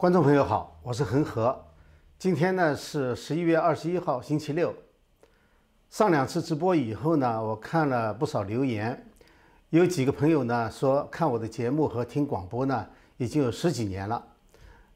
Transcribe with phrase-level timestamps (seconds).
[0.00, 1.62] 观众朋友好，我是恒河。
[2.18, 4.74] 今天呢是十一月二十一号，星期六。
[5.90, 9.06] 上两次直播以后呢，我看了不少留言，
[9.68, 12.86] 有几个朋友呢说看我的节目和听广播呢
[13.18, 14.24] 已经有十几年了。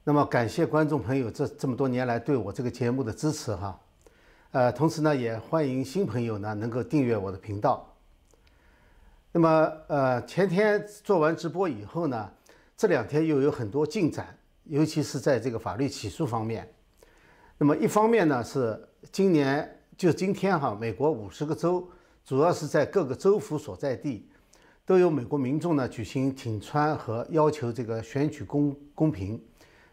[0.04, 3.78] 那么感谢观众朋友这这么多年来对我这个节目的支持哈。
[4.52, 7.94] 呃，同时呢也欢迎新朋友呢能够订阅我的频道。
[9.32, 12.30] 那么呃前天做完直播以后呢，
[12.74, 14.34] 这两天又有很多进展。
[14.64, 16.66] 尤其是在这个法律起诉方面，
[17.58, 18.82] 那么一方面呢是
[19.12, 21.86] 今年就今天哈，美国五十个州，
[22.24, 24.26] 主要是在各个州府所在地，
[24.86, 29.38] 都有美国民众呢举行挺川和要求这个选举公公平，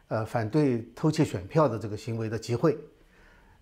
[0.08, 2.78] 呃，反对偷窃选票的这个行为的集会。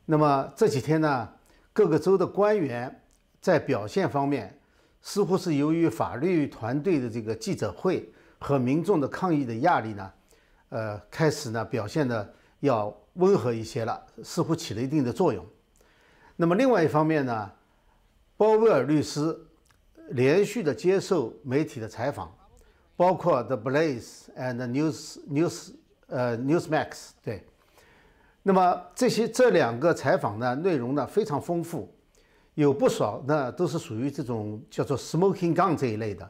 [0.06, 1.28] 那么这几天呢，
[1.74, 3.02] 各个州的官员
[3.42, 4.60] 在表现方面，
[5.02, 10.12] 似乎是由于法律团队的这个记者会和民众的抗议的压力呢。
[10.70, 15.46] 呃，开始呢表现的要温和一些了，似乎起了一定的作用。
[16.36, 17.52] 那么另外一方面呢，
[18.38, 19.38] 鲍威尔律师
[20.10, 22.34] 连续的接受媒体的采访，
[22.96, 25.72] 包括 The Blaze and News News
[26.08, 27.46] 呃 Newsmax 对。
[28.42, 31.94] 那么这些这两个采访呢内容呢非常丰富，
[32.54, 36.30] 有不少呢都是属于这种叫做 Smoking Gun 这一类的。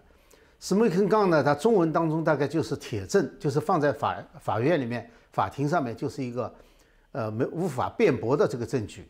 [0.62, 1.44] Smoking gun 呢？
[1.44, 6.54] 它中文当中大概就是铁证，就是放在法法院里面、法庭上面，就是一个
[7.14, 9.10] 呃没无法辩驳的这个证据。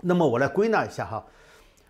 [0.00, 1.26] 那么我来归纳一下哈，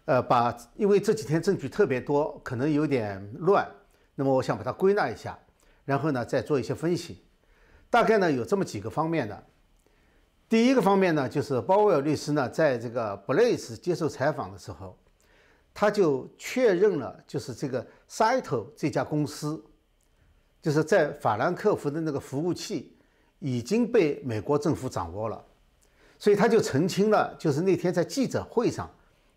[0.04, 3.66] 呃，把因为这几天证据特别多，可能有点乱，
[4.14, 5.38] 那么我想把它归纳一下，
[5.86, 7.22] 然后呢再做一些分析。
[7.88, 9.42] 大概呢有这么几个方面的。
[10.48, 14.94] 第一个方面呢，就是鲍威尔律师呢在这个 Blaze 接受采访的时候。
[15.74, 19.64] 他就确认了，就是这个 Cyto 这家公司，
[20.60, 22.94] 就是在法兰克福的那个服务器
[23.38, 25.42] 已经被美国政府掌握了，
[26.18, 28.90] 所以他就澄清了，就是那天在记者会上，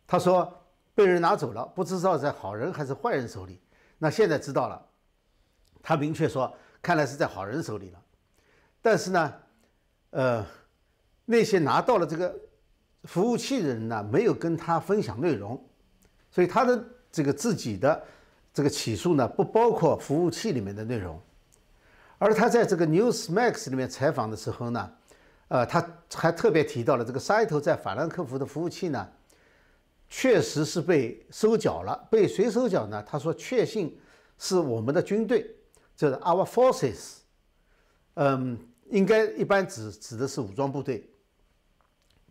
[0.05, 0.53] 他说
[0.93, 3.61] 被人拿走了，不知道在好人还是坏人手里。
[3.97, 4.85] 那现在知道了，
[5.81, 8.03] 他明确说，看来是在好人手里了。
[8.81, 9.33] 但是呢，
[10.09, 10.45] 呃，
[11.23, 12.35] 那些拿到了这个
[13.05, 15.65] 服务器的人呢，没有跟他分享内容。
[16.29, 18.03] 所以他的这个自己的
[18.55, 21.21] 这个起诉呢，不包括服务器里面的内容，
[22.17, 24.89] 而他在这个 Newsmax 里面采访的时候呢，
[25.49, 29.05] 呃，他还特别提到了这个 Cyto 在法兰克福的服务器呢，
[30.09, 32.07] 确实是被收缴了。
[32.09, 33.03] 被谁收缴呢？
[33.03, 33.99] 他说确信
[34.39, 35.53] 是我们的军队，
[35.97, 37.17] 就是 Our Forces，
[38.13, 41.09] 嗯，应该一般指指的是武装部队。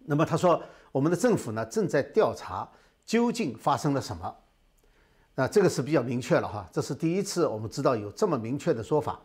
[0.07, 2.67] 那么他说我们的政府呢正在调查。
[3.07, 4.35] 究竟发生了什么？
[5.35, 9.21] 那这个是比较明确了哈，这是第一次我们知道有这么明确的说法。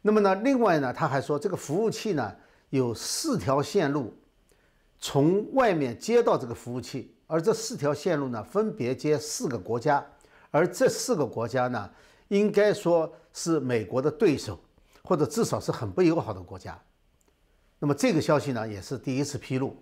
[0.00, 2.34] 那么呢，另外呢，他还说这个服务器呢
[2.70, 4.14] 有四条线路
[4.98, 10.04] 从外面接到这个服务器，而这四条线路呢分别接四个国家，
[10.50, 11.90] 而这四个国家呢
[12.28, 14.58] 应该说是美国的对手，
[15.02, 16.80] 或者至少是很不友好的国家。
[17.78, 19.76] 那么这个消息呢也是第一次披露，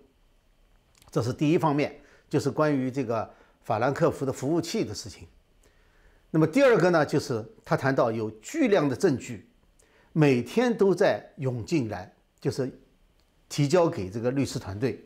[1.09, 1.99] 这是第一方面。
[2.29, 3.31] 就是关于这个
[3.63, 5.27] 法兰克福的服务器的事情。
[6.29, 9.47] 那么第二个呢，就是他谈到有巨量的证据，
[10.11, 12.71] 每天都在涌进来，就是
[13.47, 15.03] 提交给这个律师团队。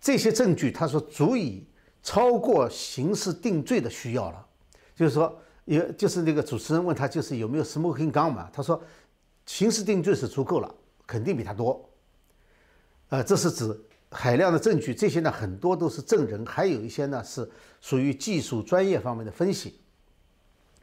[0.00, 1.66] 这些证据，他说足以
[2.02, 4.46] 超过刑事定罪的需要了。
[4.94, 8.48] 就是说，也就是那个主持人问他，就是有没有 smoking gun 嘛？
[8.52, 8.82] 他说，
[9.46, 10.74] 刑事定罪是足够了，
[11.06, 11.90] 肯定比他多。
[13.08, 13.78] 呃，这是指。
[14.12, 17.48] 海量的证据，这些呢很多都是证人，还有一些呢是
[17.80, 19.80] 属于技术专业方面的分析。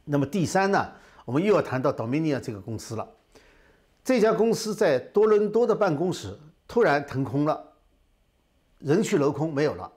[0.04, 0.90] 那么第三呢，
[1.26, 3.06] 我们又要谈到 Dominion 这个公司了。
[4.02, 6.34] 这家公司在多伦多的办公室
[6.66, 7.62] 突然腾空了，
[8.78, 9.92] 人去楼空，没有了。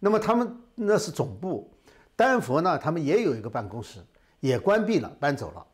[0.00, 1.70] 那么他们那是总部，
[2.16, 4.00] 丹佛呢，他们也有一个办公室，
[4.40, 5.64] 也关闭了，搬走了。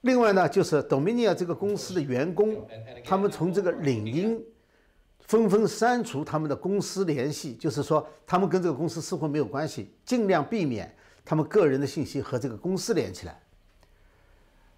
[0.00, 2.68] 另外呢，就是 Dominion 这个公司的员工，
[3.04, 4.42] 他们从这个领英。
[5.32, 10.94] 纷纷删除他们的公司联系，就是说他们跟这个公司似乎没有关系，尽量避免
[11.24, 13.40] 他们个人的信息和这个公司连起来。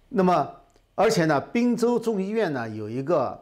[0.07, 0.49] 那么，
[0.95, 3.37] 而且呢，宾州众议院呢有一个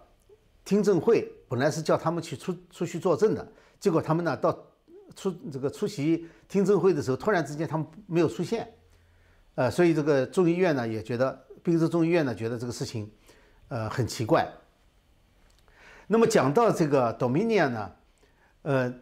[0.66, 3.48] 听证会，本来是叫他们去出出去作证的，
[3.80, 4.52] 结果他们呢到
[5.16, 8.68] 出这个出席听证会的时候，突然之间他们没有出现，
[9.54, 13.08] 呃，所以这个众议院呢也觉得宾州众议院呢觉得这个事情，
[13.68, 14.52] 呃，很奇怪。
[16.08, 17.92] 那么讲到这个 Dominion 呢，
[18.64, 18.94] 呃，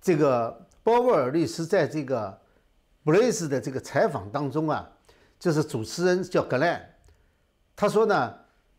[0.00, 2.40] 这个鲍威尔律师在这个
[3.04, 4.90] Blaze 的这个采访当中啊，
[5.38, 6.80] 就是主持人叫 Glenn，
[7.76, 8.34] 他说呢，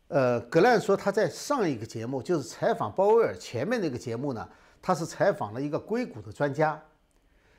[0.08, 4.48] 呃，格兰说他在上一个节目，就是采访鲍威尔前面那个节目呢，
[4.82, 6.80] 他是采访了一个硅谷的专家。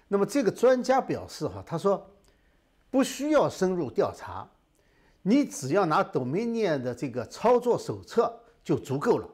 [0.10, 2.06] 那么这个专家表示哈，他说
[2.90, 4.46] 不需要深入调查，
[5.22, 9.28] 你只要拿 Dominion 的这个操作手册就足够了。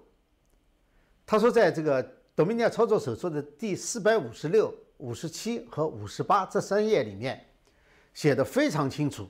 [1.28, 2.02] 他说，在这个
[2.38, 7.46] Dominion 操作手册的第四百五十六、五十七和五十八这三页里面
[8.14, 9.28] 写的非常清楚。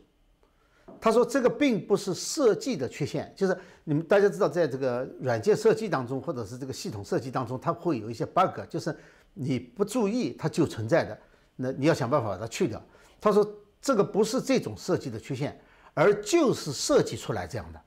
[1.02, 8.96] 他说：“这个并不是设计的缺陷，就是你们大家知道，在这个软件设计当中，或者是这个系统设计当中，它会有一些 bug，就是
[9.34, 11.20] 你不注意它就存在的，
[11.56, 12.82] 那你要想办法把它去掉。”
[13.20, 13.48] 他说
[13.82, 15.60] ：“这个不是这种设计的缺陷，
[15.96, 17.82] 而就是设计出来这样的，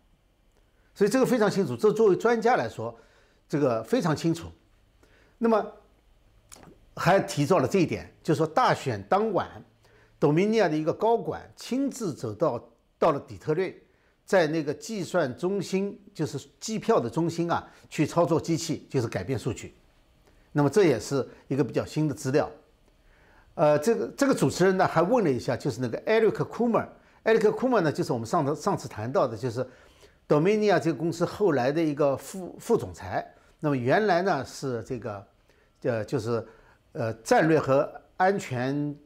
[0.95, 1.77] 所以这个非常清楚。
[1.77, 2.97] 这作为专家来说，
[3.51, 4.49] 这个非常清楚。
[5.37, 5.71] 那么
[6.97, 9.63] 还提到了这一点，就是说大选当晚
[10.19, 12.59] ，Dominion 的一个高管亲自走到。”
[13.01, 13.83] 到了底特律，
[14.27, 19.75] 在那个计算中心，就是计票的中心啊，去操作机器，就是改变数据。
[20.53, 22.51] 那么这也是一个比较新的资料。
[23.55, 29.67] 呃，这个这个主持人呢还问了一下，就是那个 Eric Kummer，Eric Kummer 呢就是我们上次上次谈到的，就是
[30.29, 33.35] Dominion 这个公司后来的一个副副总裁。
[33.61, 35.27] 那么原来呢是这个，
[35.83, 36.45] 呃，就是
[36.93, 38.97] 呃战略和安全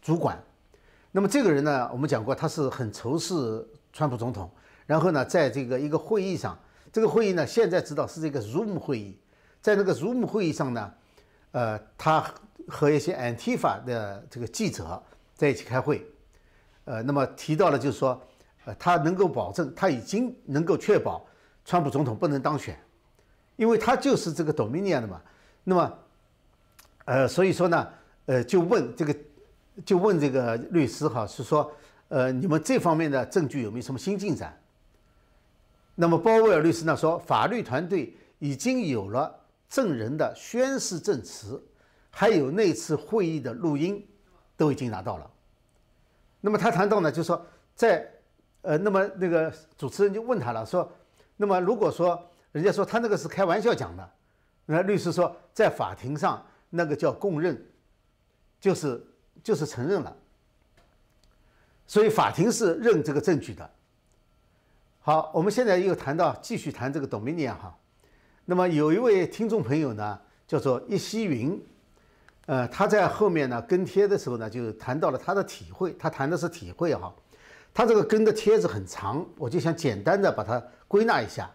[0.00, 0.38] 主管。
[1.10, 4.50] 那么这个人呢，我们讲过，他是很仇视川普总统。
[4.86, 6.58] 然后呢，在这个一个会议上，
[6.90, 9.18] 这个会议呢，现在知道是这个 Zoom 会议，
[9.60, 10.92] 在那个 Zoom 会议上呢，
[11.52, 12.24] 呃，他
[12.68, 15.02] 和一些 Antifa 的这个记者
[15.34, 16.06] 在一起开会，
[16.84, 18.18] 呃，那么提到了就是说，
[18.64, 21.26] 呃，他能够保证，他已经能够确保
[21.66, 22.78] 川普总统不能当选，
[23.58, 25.20] 因为他就是这个 Dominion 的嘛。
[25.64, 25.98] 那么，
[27.04, 27.86] 呃，所以说呢，
[28.24, 29.14] 呃，就问这个。
[29.86, 31.70] 就问这个律师哈，是说，
[32.08, 34.60] 呃，你们这方面的证据有没有什么新进展？
[35.94, 39.32] 那么鲍威尔律师呢说，法律团队已经有了
[39.68, 41.62] 证人的宣誓证词，
[42.10, 44.04] 还有那次会议的录音，
[44.56, 45.30] 都已经拿到了。
[46.40, 47.40] 那么他谈到呢，就说
[47.76, 48.04] 在，
[48.62, 50.90] 呃，那么那个主持人就问他了，说，
[51.36, 54.10] 那么如果说人家说他那个是开玩笑讲的，
[54.66, 57.60] 那律师说，在法庭上那个叫供认，
[58.60, 59.04] 就是。
[59.40, 60.14] 就是承认了，
[61.86, 63.70] 所以法庭是认这个证据的。
[65.00, 67.78] 好，我们现在又谈到继续谈这个 Dominion 哈。
[68.44, 71.64] 那么有一位听众朋友呢，叫做易希云，
[72.46, 75.94] 呃，他在后面呢跟帖的时候呢，就谈到了他的体会。
[75.96, 77.14] 他谈的是体会哈。
[77.72, 81.48] 他这个跟的帖子很长，我就想简单的把它归纳一下。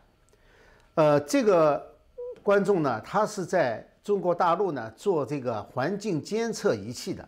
[0.95, 1.95] 呃，这个
[2.43, 7.27] 观众呢，他是在中国大陆呢做这个环境监测仪器的。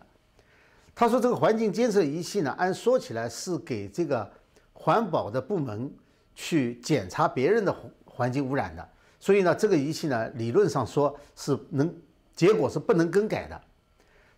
[0.94, 4.30] 他说：“这个环境监测仪器呢，按说起来是给这个
[4.72, 5.92] 环保的部门
[6.34, 8.88] 去检查别人的环环境污染的，
[9.20, 11.94] 所以呢，这个仪器呢，理论上说是能，
[12.34, 13.60] 结果是不能更改的。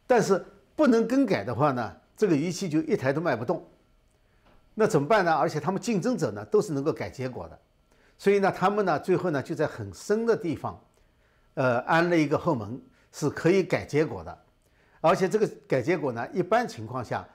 [0.04, 3.64] 但是不能更改的话呢，这个仪器就一台都卖不动。
[4.74, 5.32] 那怎么办呢？
[5.32, 7.58] 而且他们竞争者呢，都是能够改结果的，
[8.18, 10.78] 所以呢，他们呢，最后呢，就在很深的地方，
[11.54, 12.78] 呃，安了一个后门，
[13.12, 14.38] 是可以改结果的。”
[15.00, 17.26] 而且这个改结果呢，一般情况下，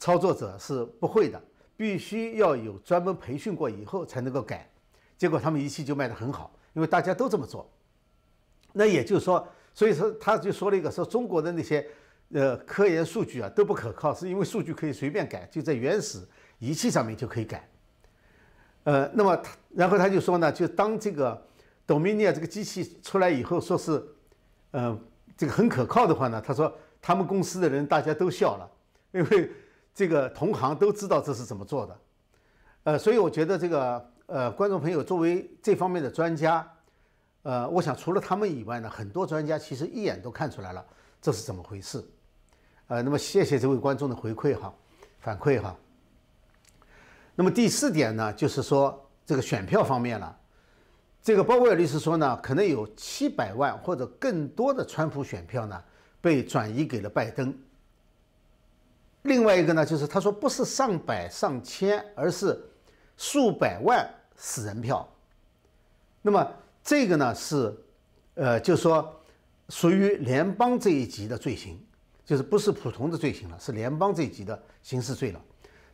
[0.00, 1.40] 操作者是不会的，
[1.76, 4.68] 必须要有专门培训过以后才能够改。
[5.16, 7.70] 结果他们仪器就卖得很好，因为大家都这么做。
[8.72, 11.86] 那也就是说，所以说他就说了一个说中国的那些
[12.32, 16.18] 呃科研数据啊都不可靠，是因为数据可以随便改，就在原始
[16.58, 17.66] 仪器上面就可以改。
[18.86, 21.46] 呃，那么他然后他就说呢，就当这个
[21.86, 24.02] Dominion 这个机器出来以后，说是
[24.72, 24.98] 嗯
[25.36, 26.74] 这个很可靠的话呢，他说。
[26.98, 28.68] 他们公司的人大家都笑了，
[29.12, 29.52] 因为
[29.94, 31.98] 这个同行都知道这是怎么做的，
[32.82, 36.68] 呃，所以我觉得这个呃，观众朋友作为这方面的专家，
[37.42, 40.84] 呃，我想除了他们以外呢，很多专家其实一眼都看出来了
[41.22, 42.04] 这是怎么回事，
[42.88, 44.74] 呃，那么谢谢这位观众的回馈哈，
[45.20, 45.76] 反馈哈。
[47.36, 50.36] 那么第四点呢，就是说这个选票方面了，
[51.22, 55.80] 这个鲍威尔律师说呢，可能有七百万或者更多的川普选票呢。
[56.18, 57.56] 被转移给了拜登。
[59.22, 62.58] 另外一个呢，就是他说不是上百上千，而是
[63.16, 65.08] 数百万死人票。
[66.22, 66.44] 那么
[66.82, 67.72] 这个呢是，
[68.34, 69.14] 呃，就说
[69.68, 71.80] 属于联邦这一级的罪行，
[72.24, 75.40] 就是不是普通的罪行了，是联邦这一级的刑事罪了。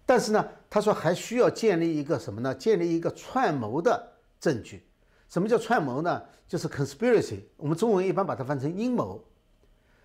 [0.04, 2.54] 但是呢，他说还需要建立一个什么呢？
[2.54, 4.84] 建立一个串谋的证据。
[5.28, 6.22] 什么叫串谋呢？
[6.46, 9.22] 就是 conspiracy，我们中文一般把它翻成阴谋。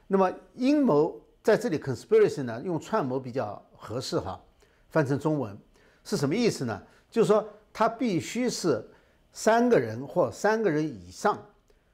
[0.07, 4.41] 那么阴谋在这里，conspiracy 呢，用串谋比较合适哈，
[4.89, 5.57] 翻成中文
[6.05, 6.81] 是什么意思呢？
[7.11, 8.87] 就是说它必须是
[9.33, 11.37] 三个人或三个人以上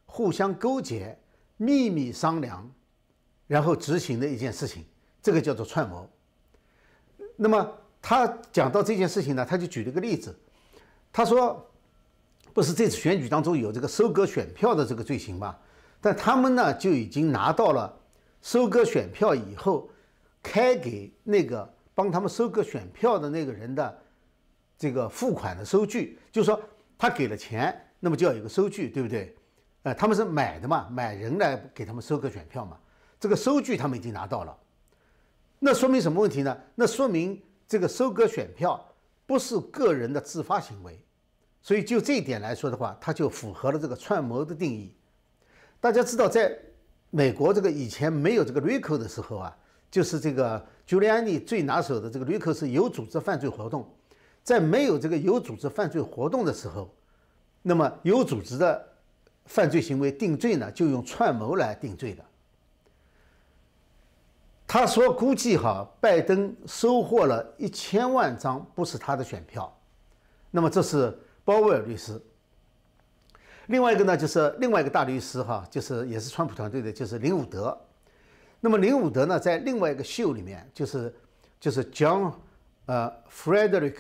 [0.06, 1.18] 互相勾结、
[1.58, 2.70] 秘密商量，
[3.48, 4.86] 然后执行的一件事情，
[5.22, 6.08] 这个叫做串谋。
[7.36, 7.72] 那么
[8.04, 10.38] 他讲到这件事情呢，他就举了个例子，
[11.12, 11.66] 他说，
[12.54, 15.56] 不是这次选举当中有这个收割选票的这个罪行吗？
[16.02, 17.98] 但他们呢就已经拿到了
[18.42, 19.90] 收割选票以后，
[20.44, 23.98] 开给那个帮他们收割选票的那个人的
[24.78, 26.62] 这个付款的收据，就是说
[26.98, 29.34] 他给了钱，那么就要有个收据，对不对？
[29.84, 32.78] 呃，他们是买的嘛，买人来给他们收割选票嘛，
[33.18, 34.58] 这个收据他们已经拿到了。
[35.60, 36.58] 那说明什么问题呢？
[36.76, 37.42] 那说明
[37.74, 38.80] 这个收割选票
[39.26, 41.04] 不是个人的自发行为，
[41.60, 44.94] 所以就这一点来说的话，它就符合了这个串谋的定义。
[45.82, 46.56] 大家知道，在
[47.10, 49.58] 美国这个以前没有这个 RICO 的时候啊，
[49.90, 53.92] 就是这个 Giuliani 最拿手的这个 RICO 是有组织犯罪活动。
[54.44, 56.94] 在没有这个有组织犯罪活动的时候，
[57.64, 58.88] 那么有组织的
[59.46, 62.24] 犯罪行为定罪呢，就用串谋来定罪的。
[64.66, 69.72] 他说，估计哈，拜登收获了一千万张不是他的选票。
[70.50, 72.20] 那么这是鲍威尔律师。
[73.68, 77.78] 另外一个呢，就是另外一个大律师哈，就是也是川普团队的，就是林伍德。
[78.60, 81.14] 那么林伍德呢，在另外一个秀里面，就是
[81.60, 82.34] 就是 John
[82.86, 83.96] 呃 Frederick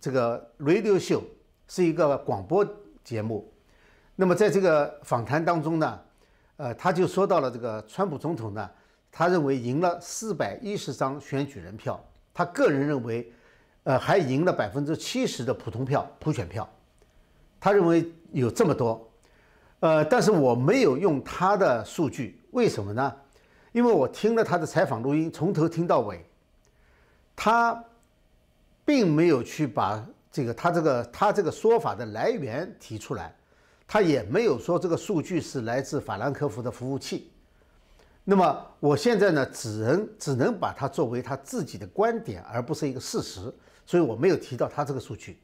[0.00, 1.22] 这个 Radio Show
[1.66, 2.66] 是一个广播
[3.04, 3.52] 节目。
[4.16, 6.00] 那么在这个访谈当中呢，
[6.56, 8.70] 呃，他就说到了这个川普总统呢，
[9.10, 13.32] 他认为赢了四百一十张选举人票，他个人认为，
[13.84, 16.68] 呃，还赢了百分之七十的普通票、普选票。
[17.58, 19.10] 他认为有这么多，
[19.80, 23.12] 呃，但是我没有用他的数据，为什么呢？
[23.72, 26.24] 因为我听了他的采访录音，从头听到尾，
[27.34, 27.84] 他
[28.84, 33.34] 并没有去把这个他这个他这个说法的来源提出来，
[33.86, 37.30] 他也没有说这个数据是来自法兰克福的服务器。
[38.30, 43.50] 那么我现在呢，只能只能把它作为他自己的观点，而不是一个事实，
[43.86, 45.38] 所以我没有提到他这个数据。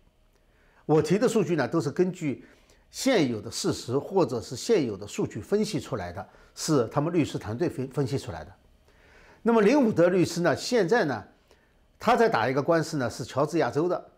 [0.84, 2.44] 我提的数据呢，都是根据
[2.90, 8.52] 现有的事实或者是现有的数据分析出来的，是他们律师团队分分析出来的。
[9.40, 11.24] 那么林伍德律师呢，现在呢，
[11.98, 14.10] 他在打一个官司呢，是乔治亚州的。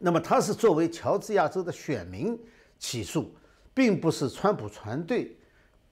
[0.00, 2.36] 那么他是作为乔治亚州的选民
[2.76, 3.32] 起诉，
[3.72, 5.37] 并不是川普团队，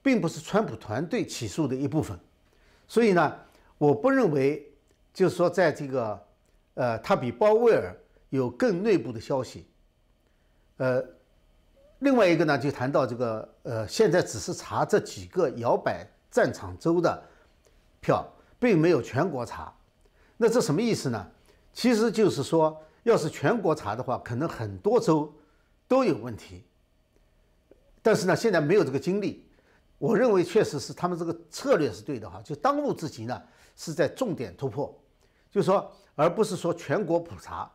[0.06, 2.16] 并不是川普团队起诉的一部分。
[2.86, 3.36] 所以呢，
[3.76, 4.72] 我不认为
[5.12, 6.24] 就是说在这个，
[6.74, 7.92] 呃，他比鲍威尔
[8.28, 9.66] 有更内部的消息。
[10.76, 11.04] 呃，
[11.98, 17.20] 另外一个呢，就谈到这个，呃，现在只是查这几个摇摆战场州的
[18.00, 18.24] 票，
[18.60, 19.74] 并没有全国查。
[20.36, 21.26] 那这什么意思呢？
[21.72, 25.34] 其实就是说，要是全国查的话，可能很多州
[25.88, 26.62] 都有问题。
[28.02, 29.42] 但是呢，现在没有这个精力。
[29.98, 33.42] 我认为确实是他们这个策略是对的哈，就当务之急呢，
[33.74, 34.94] 是在重点突破，
[35.50, 37.70] 就是说，而不是说全国普查。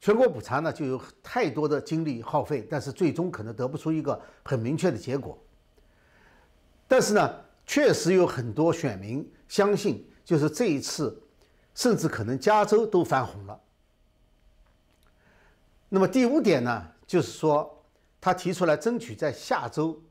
[0.00, 5.38] 全国普查呢，就有太多的精力耗费，但是最终可能得不出一个很明确的结果。
[6.88, 11.22] 但是呢，确实有很多选民相信，就是这一次，
[11.76, 13.60] 甚至可能加州都翻红了。
[15.88, 17.84] 那么第五点呢，就是说
[18.20, 20.02] 他提出来争取在下周，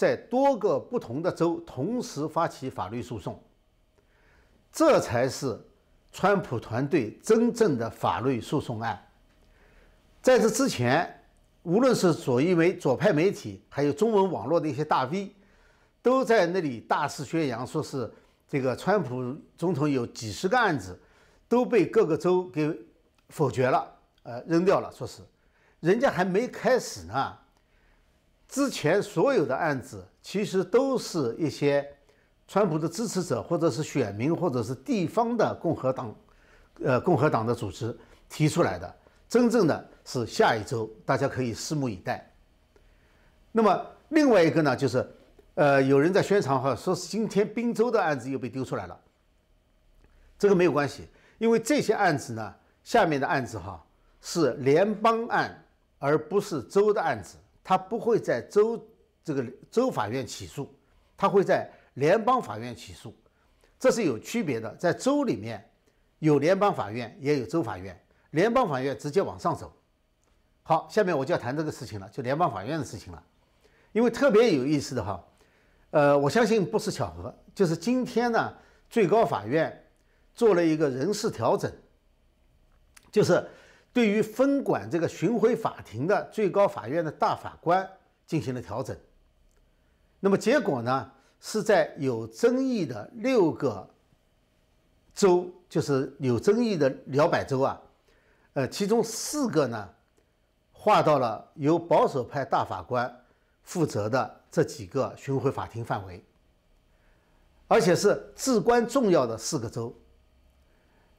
[0.00, 3.38] 在多个不同的州同时发起法律诉讼，
[4.72, 5.60] 这才是
[6.10, 8.98] 川普团队真正的法律诉讼案。
[10.22, 11.22] 在这之前，
[11.64, 15.34] 无论是左翼媒、左派媒体，还有中文网络的一些大 V，
[16.00, 18.10] 都在那里大肆宣扬，说是
[18.48, 20.98] 这个川普总统有几十个案子
[21.46, 22.74] 都被各个州给
[23.28, 23.86] 否决了，
[24.22, 24.90] 呃，扔掉了。
[24.90, 25.20] 说是
[25.80, 27.36] 人家还没开始呢，
[28.50, 31.88] 之前所有的案子其实都是一些
[32.48, 36.12] 川普的支持者，或者是选民，或者是地方的共和党，
[36.82, 37.96] 呃，共和党的组织
[38.28, 38.92] 提出来的。
[39.28, 42.28] 真正的是下一周，大家可以拭目以待。
[43.52, 45.08] 那么另外一个呢，就是，
[45.54, 49.00] 呃，有人在宣传哈，说是今天滨州的案子又被丢出来了。
[50.36, 51.06] 这个没有关系，
[51.38, 52.52] 因为这些案子呢，
[52.82, 53.80] 下面的案子哈
[54.20, 55.64] 是联邦案，
[56.00, 58.88] 而不是州的案子，他不会在州
[59.22, 60.72] 这个州法院起诉，
[61.16, 63.14] 他会在联邦法院起诉，
[63.78, 64.74] 这是有区别的。
[64.76, 65.70] 在州里面
[66.18, 67.98] 有联邦法院，也有州法院。
[68.30, 69.72] 联邦法院直接往上走。
[70.62, 73.22] 好，下面我就要谈这个事情了，就联邦法院的事情了。
[73.92, 75.24] 因为特别有意思的哈，
[75.90, 78.54] 呃，我相信不是巧合，就是今天呢，
[78.88, 79.84] 最高法院
[80.32, 81.72] 做了一个人事调整，
[83.10, 83.44] 就是
[83.92, 87.88] 对于分管这个巡回法庭的最高法院的大法官
[88.24, 88.96] 进行了调整。
[90.20, 93.88] 那么结果呢，是在有争议的六个
[95.12, 97.80] 州，就是有争议的摇摆州啊，
[98.52, 99.88] 呃，其中四个呢，
[100.72, 103.12] 划到了由保守派大法官
[103.64, 106.24] 负责的这几个巡回法庭范围，
[107.66, 109.92] 而且是至关重要的四个州。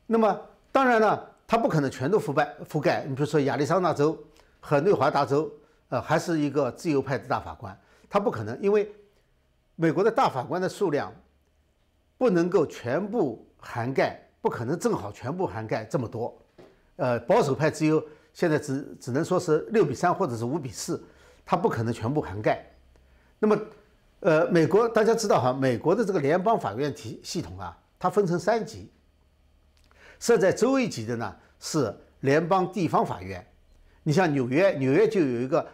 [0.07, 0.39] 那么
[0.71, 1.27] 当然了。
[1.51, 3.03] 他不可能全都覆盖覆盖。
[3.03, 4.17] 你比如说亚利桑那州
[4.61, 5.51] 和内华达州，
[5.89, 7.77] 呃，还是一个自由派的大法官，
[8.09, 8.89] 他不可能，因为
[9.75, 11.13] 美国的大法官的数量
[12.17, 16.33] 不能够全部涵盖，不可能正好全部涵盖这么多。
[16.95, 21.03] 呃，保守派只有现在只只能说是六比三或者是五比四，
[21.45, 22.65] 他不可能全部涵盖。
[23.39, 23.59] 那么，
[24.21, 28.89] 呃，美国大家知道哈，美国的这个联邦法院体系统啊，它分成三级。
[30.21, 33.43] 设在州一级的呢是联邦地方法院，
[34.03, 35.67] 你像纽约，纽约就有一个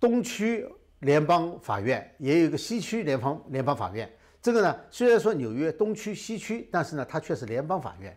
[0.00, 0.66] 东区
[1.00, 4.10] 联邦法院，也有一个西区联邦联邦法院。
[4.40, 8.16] 这个呢，虽然说纽约东区、西区，但是呢，它却是联邦法院。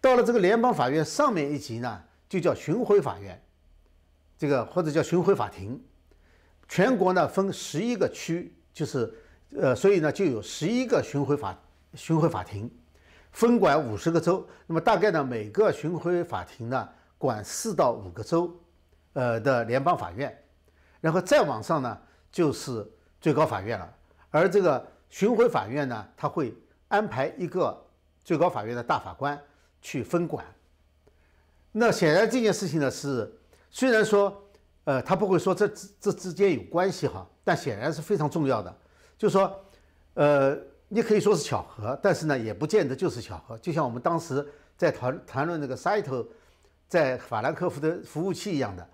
[0.00, 3.38] 到了这个联邦法院上面一级呢，就叫巡回法院，
[4.38, 5.78] 这个或者叫巡回法庭。
[6.66, 9.12] 全国呢分十一个区，就是
[9.54, 11.54] 呃，所以呢就有十一个巡回法
[11.92, 12.70] 巡回法庭。
[13.30, 18.52] 分管五十个州，那么大概呢，每个巡回法庭呢管四到五个州，
[19.12, 20.36] 呃的联邦法院，
[21.00, 21.96] 然后再往上呢
[22.32, 22.84] 就是
[23.20, 23.94] 最高法院了。
[24.30, 26.52] 而这个巡回法院呢，他会
[26.88, 27.86] 安排一个
[28.24, 29.40] 最高法院的大法官
[29.80, 30.44] 去分管。
[31.70, 33.32] 那显然这件事情呢是，
[33.70, 34.42] 虽然说，
[34.84, 35.68] 呃，他不会说这
[36.00, 38.76] 这之间有关系哈，但显然是非常重要的，
[39.16, 39.64] 就是说，
[40.14, 40.58] 呃。
[40.88, 43.58] 你可以说是巧合，但是呢，也不见得就是巧合。
[43.58, 44.46] 就像我们当时
[44.76, 46.26] 在谈谈论那个 Cyto
[46.88, 48.88] 在法兰克福的服务器一样的，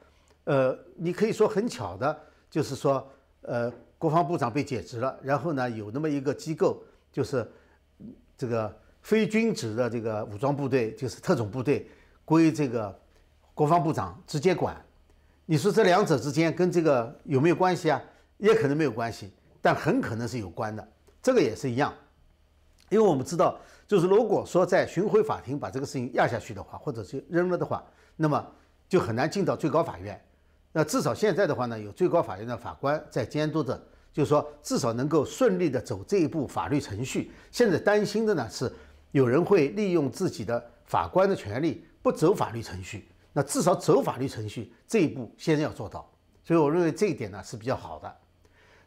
[0.45, 2.19] 呃，你可以说很巧的，
[2.51, 3.07] 就是说，
[3.43, 7.49] 呃，国防部长被解职了，然后呢，有那么一个机构，就是
[8.37, 11.89] 这个非军职的这个武装部队，就是特种部队，
[12.25, 12.93] 归这个
[13.55, 14.77] 国防部长直接管。
[15.47, 18.03] 你说这两者之间跟这个有没有关系啊？
[18.39, 19.31] 也可能没有关系，
[19.63, 20.89] 但很可能是有关的。
[21.25, 21.91] 这个也是一样，
[22.91, 23.59] 因为我们知道，
[23.89, 27.83] 就是如果说在巡回法庭把这个事情压下去的话，或者是扔了的话，
[28.15, 28.47] 那么
[28.91, 30.23] 就很难进到最高法院。
[30.71, 33.83] 那至少现在的话呢，有最高法院的法官在监督着，
[34.13, 37.33] 就是说至少能够顺利的走这一步法律程序。
[37.51, 38.71] 现在担心的呢是
[39.13, 43.09] 有人会利用自己的法官的权利不走法律程序。
[43.33, 46.07] 那至少走法律程序这一步先要做到。
[46.45, 48.15] 所以我认为这一点呢是比较好的。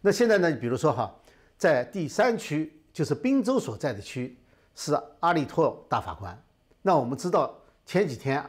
[0.01, 1.11] 那现在呢，比如说哈。
[1.57, 4.37] 在第三区，就是宾州所在的区，
[4.75, 6.39] 是阿利托大法官。
[6.83, 8.47] 那我们知道，前几天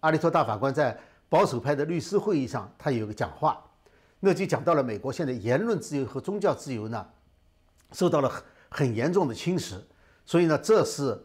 [0.00, 3.64] 阿利托大法官在保守派的律师会议上，他有个讲话，
[4.18, 7.06] 那就讲到了美国现在言论自由和宗教自由呢，
[7.92, 9.76] 受到了很很严重的侵蚀。
[10.26, 11.16] 所以呢，这是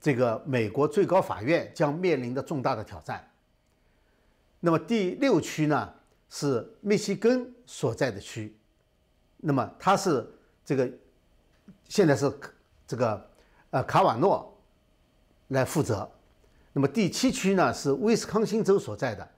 [0.00, 3.28] 这个美国最高法院将面临的重大的挑战。
[4.60, 5.92] 那么第六区呢，
[6.30, 8.56] 是密西根所在的区，
[9.38, 10.24] 那么它是。
[10.66, 10.90] 这个
[11.88, 12.30] 现在是
[12.88, 13.30] 这个
[13.70, 14.52] 呃卡瓦诺
[15.48, 16.10] 来负责，
[16.72, 19.28] 那么第七区呢是威斯康星州所在的，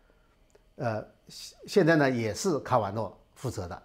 [0.76, 1.06] 呃
[1.66, 3.82] 现在呢也是卡瓦诺负责的，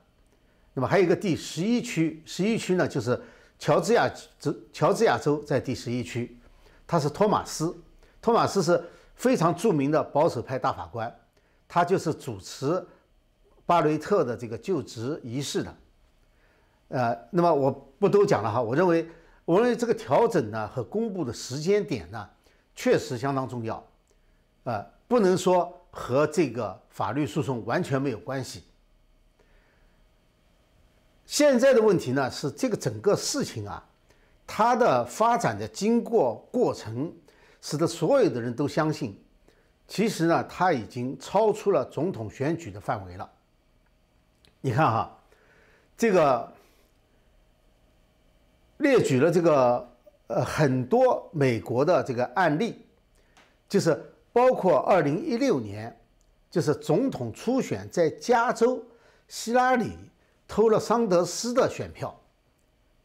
[0.73, 3.21] 那么还有一个第十一区，十一区呢就是
[3.59, 6.39] 乔治亚州，乔治亚州在第十一区，
[6.87, 7.75] 他是托马斯，
[8.21, 8.81] 托马斯是
[9.15, 11.13] 非常著名的保守派大法官，
[11.67, 12.81] 他就是主持
[13.65, 15.75] 巴雷特的这个就职仪式的。
[16.93, 19.09] 呃，那么我不都讲了哈，我认为，
[19.45, 22.29] 我认为这个调整呢和公布的时间点呢，
[22.75, 23.83] 确实相当重要，
[24.65, 28.65] 呃，不能说和这个法律诉讼完全没有关系。
[31.25, 33.83] 现在的问题呢是这个整个事情啊，
[34.45, 37.11] 它的发展的经过过程，
[37.59, 39.19] 使得所有的人都相信，
[39.87, 43.27] 其实呢，它已经超出了总统选举的范围了。
[44.61, 45.17] 你看哈，
[45.97, 46.52] 这个。
[48.83, 49.89] 列举了这个
[50.27, 52.85] 呃很多美国的这个案例，
[53.67, 53.99] 就是
[54.31, 55.99] 包括二零一六年，
[56.51, 58.83] 就是总统初选在加州，
[59.27, 59.97] 希拉里
[60.47, 62.13] 偷了桑德斯的选票，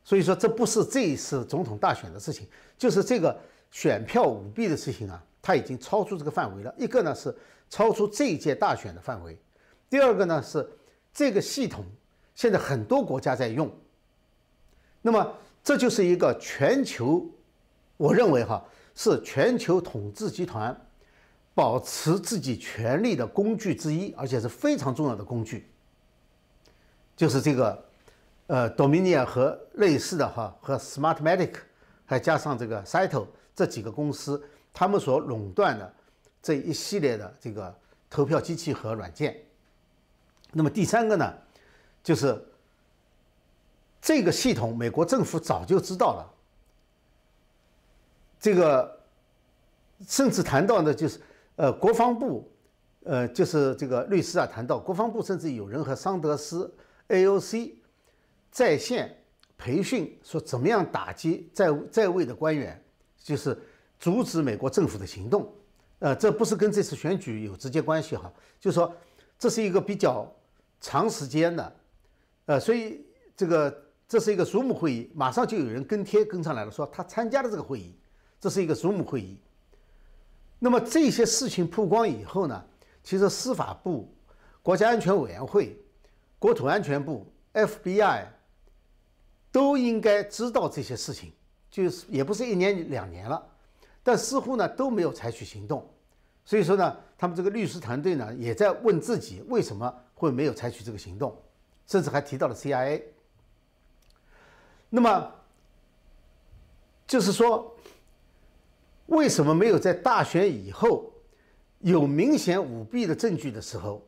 [0.05, 3.35] 所以说这不是这一次总统大选的事情，就是这个
[3.71, 6.75] 选票舞弊的事情啊，它已经超出这个范围了。
[6.77, 7.35] 一个呢是
[7.71, 9.39] 超出这一届大选的范围，
[9.89, 10.69] 第二个呢是
[11.15, 11.85] 这个系统
[12.35, 13.71] 现在很多国家在用，
[15.01, 15.35] 那么。
[15.69, 17.31] 这就是一个全球，
[17.99, 20.75] 我认为哈是全球统治集团
[21.55, 25.69] 保持自己权力的工具之一，而且是非常重要的工具，
[27.15, 27.85] 就是这个，
[28.47, 31.57] 呃，Dominia 和类似的哈和 Smartmatic，
[32.07, 35.95] 还加上这个 Cyto 这几个公司，他们所垄断的
[36.43, 37.79] 这一系列的这个
[38.09, 39.37] 投票机器和软件。
[40.51, 41.31] 那么第三个呢，
[42.03, 42.43] 就是
[44.01, 46.35] 这个系统，美国政府早就知道了，
[48.39, 49.01] 这个
[50.07, 51.21] 甚至谈到呢，就是
[51.57, 52.51] 呃，国防部，
[53.05, 56.73] 呃，就是这个律师啊，谈到国防部，甚至有人和桑德斯
[57.09, 57.75] AOC
[58.51, 59.17] 在线
[59.57, 62.83] 培训，说怎么样打击在在位的官员，
[63.19, 63.59] 就是
[63.99, 65.53] 阻止美国政府的行动。
[65.99, 68.95] 呃，这不是跟这次选举有直接关系哈，就是说
[69.39, 70.31] 这是一个比较。
[70.81, 71.77] 长时间的，
[72.47, 73.05] 呃，所以
[73.37, 77.95] 这个这是一个属母会议，马上就有人跟贴跟上来了，说他参加了这个会议，
[78.41, 79.39] 这是一个属母会议。
[80.59, 82.65] 那么这些事情曝光以后呢，
[83.03, 84.13] 其实司法部、
[84.63, 85.79] 国家安全委员会、
[86.39, 88.25] 国土安全部、FBI
[89.53, 91.33] 都应该知道这些事情，
[91.71, 93.47] 就是也不是一年两年了，
[94.03, 95.89] 但似乎呢都没有采取行动。
[96.45, 99.95] 所以说呢，他们这个律师团队呢也在问自己为什么。
[100.19, 101.41] 会没有采取这个行动，
[101.87, 103.01] 甚至还提到了 CIA。
[104.91, 105.33] 那么，
[107.07, 107.77] 就是说，
[109.07, 111.13] 为什么没有在大选以后
[111.81, 114.07] 有明显舞弊的证据的时候，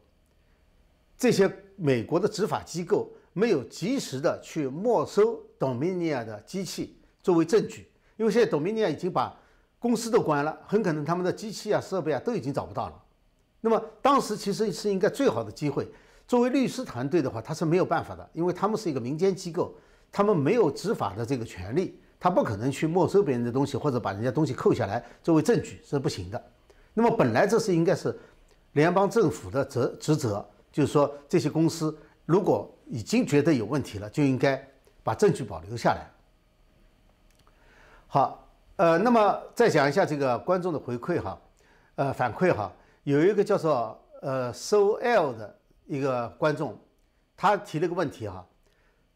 [1.16, 7.86] 这些美国的执法机构没有及时的去没收 Dominia 的机器作为证据？
[8.16, 9.38] 因为现在 Dominia 已经把
[9.78, 13.02] 公司都关了，很可能他们的机器啊、设备啊都已经找不到了。
[13.60, 15.86] 那么当时其实是应该最好的机会。
[16.26, 19.74] 作为律师团队的话，他是没有办法的，因为他们是一个民间机构，
[20.10, 26.42] 他们没有执法的这个权利，他不可能去没收别人的东西或者把人家东西扣下来作为证据是不行的。
[26.94, 28.18] 那么本来这是应该是
[28.72, 31.96] 联邦政府的责职责，就是说这些公司
[32.26, 34.62] 如果已经觉得有问题了，就应该
[35.02, 36.10] 把证据保留下来。
[38.06, 41.40] 好，呃，那么再讲一下这个观众的回馈哈，
[41.94, 42.72] 呃，反馈哈，
[43.04, 45.56] 有一个叫做呃 So L 的。
[45.86, 46.78] 一个观众，
[47.36, 48.46] 他提了个问题哈，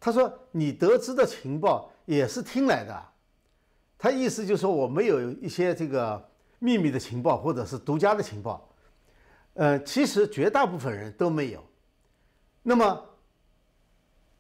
[0.05, 3.03] 他说：“你得知的情报也是听来的。”
[3.97, 6.23] 他意思就是说我没有一些这个
[6.59, 8.69] 秘密的情报或者是独家的情报。
[9.55, 11.65] 呃，其实绝大部分人都没有。
[12.63, 13.03] 那么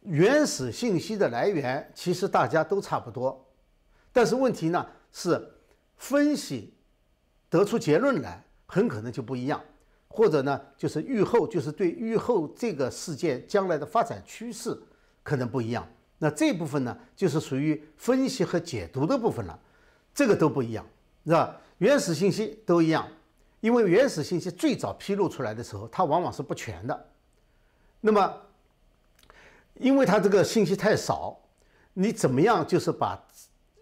[0.02, 3.42] 原始信息的来源其实大家都差不多，
[4.12, 5.50] 但是问题呢是
[5.96, 6.74] 分析
[7.48, 9.58] 得出结论来很可能就不一样。
[10.08, 14.78] 或者呢，就是预后，就是对预后这个事件将来的发展趋势
[15.24, 15.84] 可能不一样。
[16.18, 19.58] 那这部分呢，就是属于分析和解读的部分了，
[20.14, 20.86] 这个都不一样，
[21.26, 21.56] 是吧？
[21.78, 23.08] 原始信息都一样，
[23.60, 27.06] 因为原始信息最早披露出来的时候，它往往是不全的。
[28.00, 28.40] 那么，
[29.74, 31.36] 因为它这个信息太少，
[31.94, 33.20] 你怎么样就是把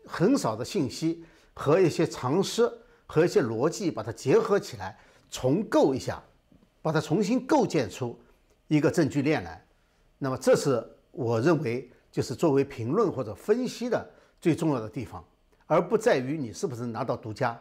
[0.07, 2.71] 很少的信息和一些常识
[3.07, 4.99] 和一些逻辑把它结合起来？
[5.31, 6.23] 重构一下，
[6.81, 8.19] 把它重新构建出
[8.69, 9.65] 一个证据链来，
[10.19, 14.05] 那么这是我认为就是作为评论或者分析的
[14.41, 15.25] 最重要的地方，
[15.67, 17.61] 而不在于你是不是拿到独家。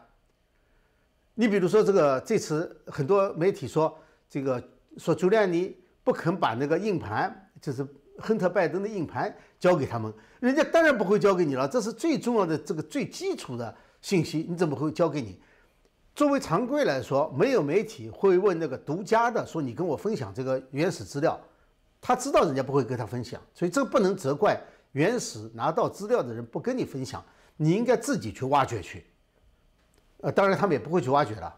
[1.35, 3.97] 你比如说这个这次很多媒体说
[4.29, 4.61] 这个
[4.97, 7.85] 说朱利安尼不肯把那个硬盘，就是
[8.17, 15.39] 亨特拜登的硬盘交给他们，人家当然不会交给你了，这是最重要的这个最基础的信息，你怎么会交给你？
[16.13, 21.39] 作为常规来说，没有媒体会问那个独家的说：“你跟我分享这个原始资料。”
[22.01, 24.59] 他知道人家不会跟他分享，所以这不能责怪
[24.93, 27.23] 原始拿到资料的人不跟你分享，
[27.55, 29.05] 你应该自己去挖掘去。
[30.21, 31.55] 呃，当然他们也不会去挖掘了。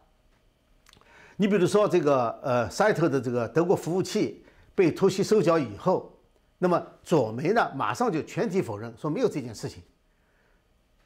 [1.38, 6.16] 你比如说这个呃，赛特的这个德国服务器被突袭收缴以后，
[6.60, 9.82] 那么左媒呢马上就全体否认，说没有这件事情。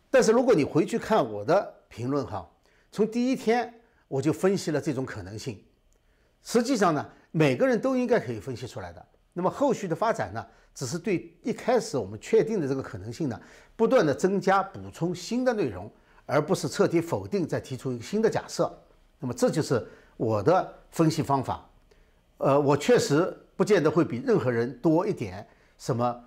[0.09, 2.49] 但是如果你回去看我的评论哈。
[2.89, 3.71] 从第一天
[4.07, 5.61] 我就分析了这种可能性，
[6.41, 9.05] 实际上呢，每个人都应该可以分析出来的。
[9.37, 13.39] 那么后续的发展呢，只是对一开始我们确定的这个可能性呢，
[13.75, 15.87] 不断的增加、补充新的内容，
[16.25, 18.75] 而不是彻底否定再提出一个新的假设。
[19.19, 21.63] 那么这就是我的分析方法。
[22.39, 25.47] 呃，我确实不见得会比任何人多一点
[25.77, 26.19] 什么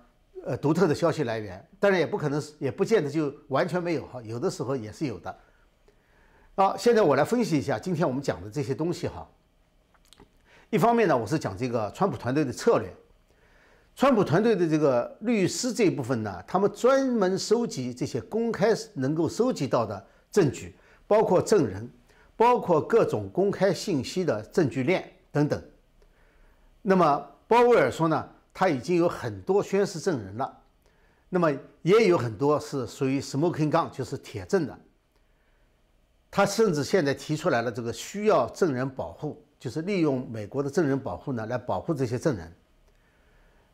[0.45, 5.37] 呃独特的消息来源，当然也不可能是，也不见得就完全没有哈，有的时候也是有的。
[6.55, 9.29] 好，现在我来分析一下今天我们讲的这些东西哈。
[10.71, 12.89] 一方面呢，我是讲这个川普团队的策略。
[13.93, 20.73] 川普团队的这个律师这一部分呢，他们专门收集这些公开能够收集到的证据，
[21.07, 21.91] 包括证人，
[22.37, 25.61] 包括各种公开信息的证据链等等。
[26.81, 30.57] 那么鲍威尔说呢，他已经有很多宣誓证人了，
[31.27, 34.79] 那么也有很多是属于 smoking gun，就是铁证的。
[36.31, 42.51] 他甚至现在提出来了这个需要证人保护，就是利用美国的证人保护呢来保护这些证人。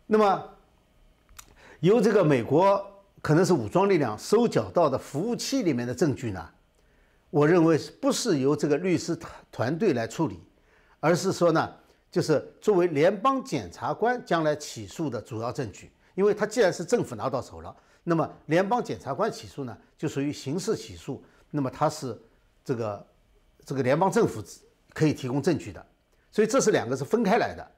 [0.05, 0.49] 那么
[1.79, 2.85] 由这个美国
[3.21, 6.49] 可能是武装力量收缴到的服务器里面的证据呢？
[7.29, 10.41] 我认为不是由这个律师团团队来处理，
[10.99, 11.73] 而是说呢，
[12.11, 15.89] 就是作为联邦检察官将来起诉的主要证据。
[16.15, 17.73] 因为他既然是政府拿到手了，
[18.03, 21.23] 那么联邦检察官起诉呢，就属于刑事起诉。
[21.49, 22.19] 那么他是
[22.65, 23.07] 这个
[23.65, 24.43] 这个联邦政府
[24.97, 25.85] 可以提供证据的，
[26.31, 27.71] 所以这是两个是分开来的，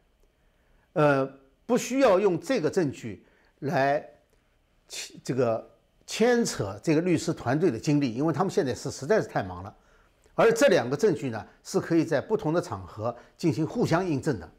[0.94, 1.34] 呃，
[1.66, 3.26] 不需要用这个证据
[3.60, 4.08] 来
[4.88, 5.70] 牵这个。
[6.12, 9.76] 牵扯这个律师团队的精力，因为他们现在是实在是太忙了，
[10.34, 14.52] 而这两个证据呢，是可以在不同的场合进行互相印证的。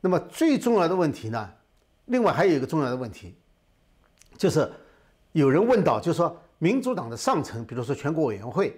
[0.00, 1.52] 那么最重要的问题呢，
[2.06, 3.36] 另外还有一个重要的问题，
[4.38, 4.72] 就是
[5.32, 8.74] 有人问到，就是说民主党的上层，比如说全国委员会，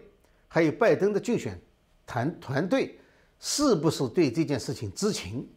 [0.48, 1.56] 还有拜登的竞选
[2.06, 2.98] 团团队，
[3.38, 5.48] 是不是对这件事情知情？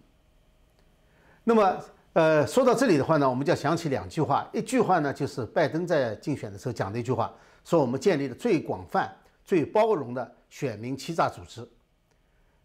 [1.43, 1.79] 那么。
[2.13, 4.49] 呃，说到这里的话呢，我们就要想起两句话。
[4.51, 7.31] 一句话呢，就是拜登在竞选的时候讲的一句话，
[7.63, 11.63] 说我们建立了最广泛、最包容的选民欺诈组织。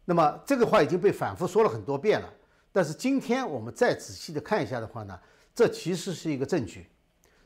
[0.06, 2.32] 那么这个话已经被反复说了很多遍了。
[2.72, 5.20] 但是今天我们再仔细的看一下的话呢，
[5.54, 6.86] 这其实是一个证据。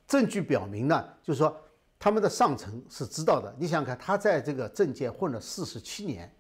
[0.06, 1.60] 证据表明呢，就是说
[1.98, 3.54] 他们的上层是知道的。
[3.58, 6.32] 你想想看，他在这个政界混了四十七年，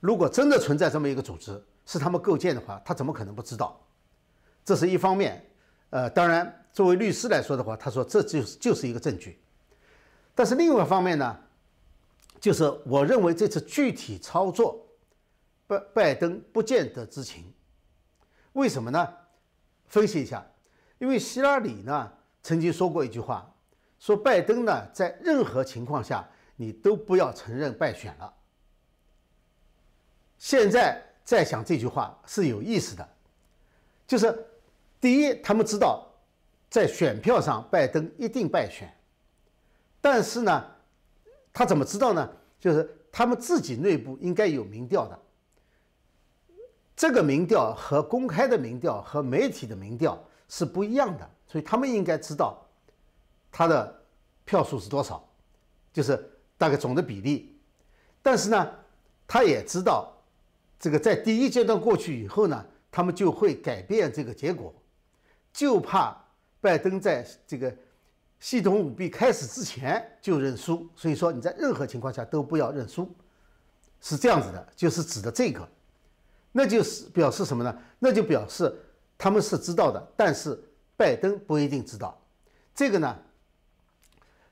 [0.00, 3.80] 如果真的存在这么一个组织是他们构建的话，他怎么可能不知道？
[4.64, 5.44] 这是一方面，
[5.90, 9.40] 呃，当然，作为律师来说的话，他说这就是就是一个证据。
[10.34, 11.38] 但是另外一方面呢，
[12.40, 14.86] 就是我认为这次具体操作，
[15.66, 17.52] 拜拜登不见得知情。
[18.52, 19.08] 为什么呢？
[19.86, 20.46] 分析一下，
[20.98, 23.50] 因为希拉里呢曾经说过一句话，
[23.98, 28.34] 说拜登呢在任何情况下你都不要承认败选了。
[30.38, 33.08] 现在再想这句话是有意思的，
[34.06, 34.44] 就是。
[35.00, 36.04] 第一，他们知道
[36.68, 38.92] 在选票上拜登一定败选，
[40.00, 40.64] 但是呢，
[41.52, 42.28] 他怎么知道呢？
[42.58, 45.16] 就是他们自己内部应该有民调的，
[46.96, 52.60] 这个民调和公开的民调和媒体的民调是不一样的，所以他们应该知道
[53.50, 54.02] 他的
[54.44, 55.28] 票数是多少，
[55.92, 57.58] 就是大概总的比例。
[58.22, 58.70] 但是呢，
[59.26, 60.12] 他也知道
[60.78, 64.74] 这个在第一阶段过去以后呢，他们就会改变这个结果。
[65.52, 66.16] 就怕
[66.60, 67.74] 拜登在这个
[68.38, 73.12] 系统舞弊开始之前就认输，所以说你在任何情况下都不要认输，
[74.00, 75.66] 是这样子的，就是指的这个，
[76.52, 77.76] 那就是表示什么呢？
[77.98, 78.72] 那就表示
[79.16, 80.56] 他们是知道的，但是
[80.96, 82.16] 拜登不一定知道。
[82.72, 83.18] 这个呢，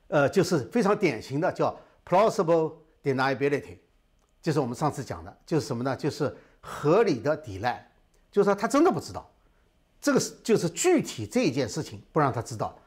[0.07, 3.77] 呃，就是非常典型的叫 plausible deniability，
[4.41, 5.95] 就是我们上次讲的，就是什么呢？
[5.95, 7.91] 就是合理的抵赖，
[8.31, 9.29] 就是说他真的不知道。
[9.99, 12.77] 这个是就是具体这件事情不让他知道，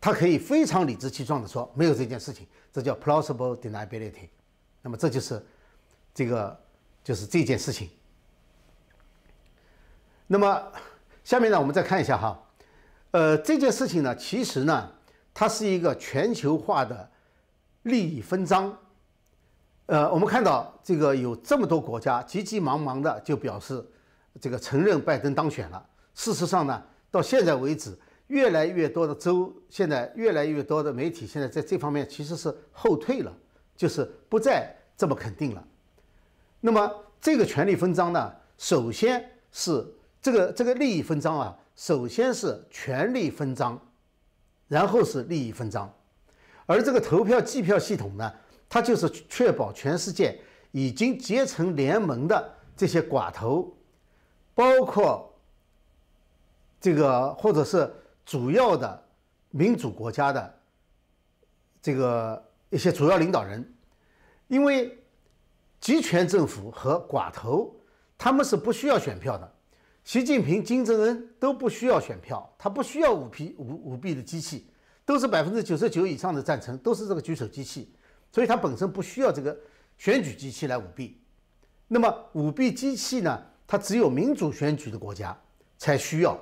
[0.00, 4.28] 他可以非常理直气壮地说没有这件事情，这叫 plausible deniability。
[4.82, 5.44] 那么这就是
[6.12, 6.60] 这个
[7.04, 7.88] 就是这件事情。
[10.26, 10.72] 那么
[11.22, 12.42] 下面呢，我们再看一下哈，
[13.12, 14.90] 呃，这件事情呢，其实呢，
[15.34, 17.10] 它是一个全球化的
[17.82, 18.76] 利益分赃。
[19.86, 23.84] 呃，我们看到这个有这么多国家急急忙忙的就表示
[24.40, 25.86] 这个承认拜登当选了。
[26.14, 33.32] 事实上呢，到现在为止，越来越多的州，现在越来越多的媒体，现在在这方面其实是后退了，
[33.76, 35.62] 就是不再这么肯定了。
[36.60, 36.90] 那么
[37.20, 39.84] 这个权力分赃呢，首先是
[40.22, 43.78] 这个这个利益分赃啊，首先是权力分赃，
[44.72, 45.86] 然后是利益分赃，
[46.64, 48.32] 而这个投票计票系统呢，
[48.70, 53.76] 它就是确保全世界已经结成联盟的这些寡头，
[54.54, 55.28] 包括。
[56.80, 57.88] 这个或者是
[58.26, 59.04] 主要的
[59.50, 60.52] 民主国家的
[61.80, 63.64] 这个一些主要领导人，
[64.48, 64.98] 因为
[65.78, 67.72] 集权政府和寡头
[68.18, 69.51] 他们是不需要选票的，
[70.04, 74.66] 习近平、金正恩都不需要选票，他不需要舞弊舞舞弊的机器，
[75.04, 77.92] 都是百分之九十九以上的赞成，都是这个举手机器，
[78.30, 79.56] 所以他本身不需要这个
[79.96, 81.20] 选举机器来舞弊。
[81.88, 83.46] 那么舞弊机器呢？
[83.64, 85.34] 它只有民主选举的国家
[85.78, 86.38] 才需要。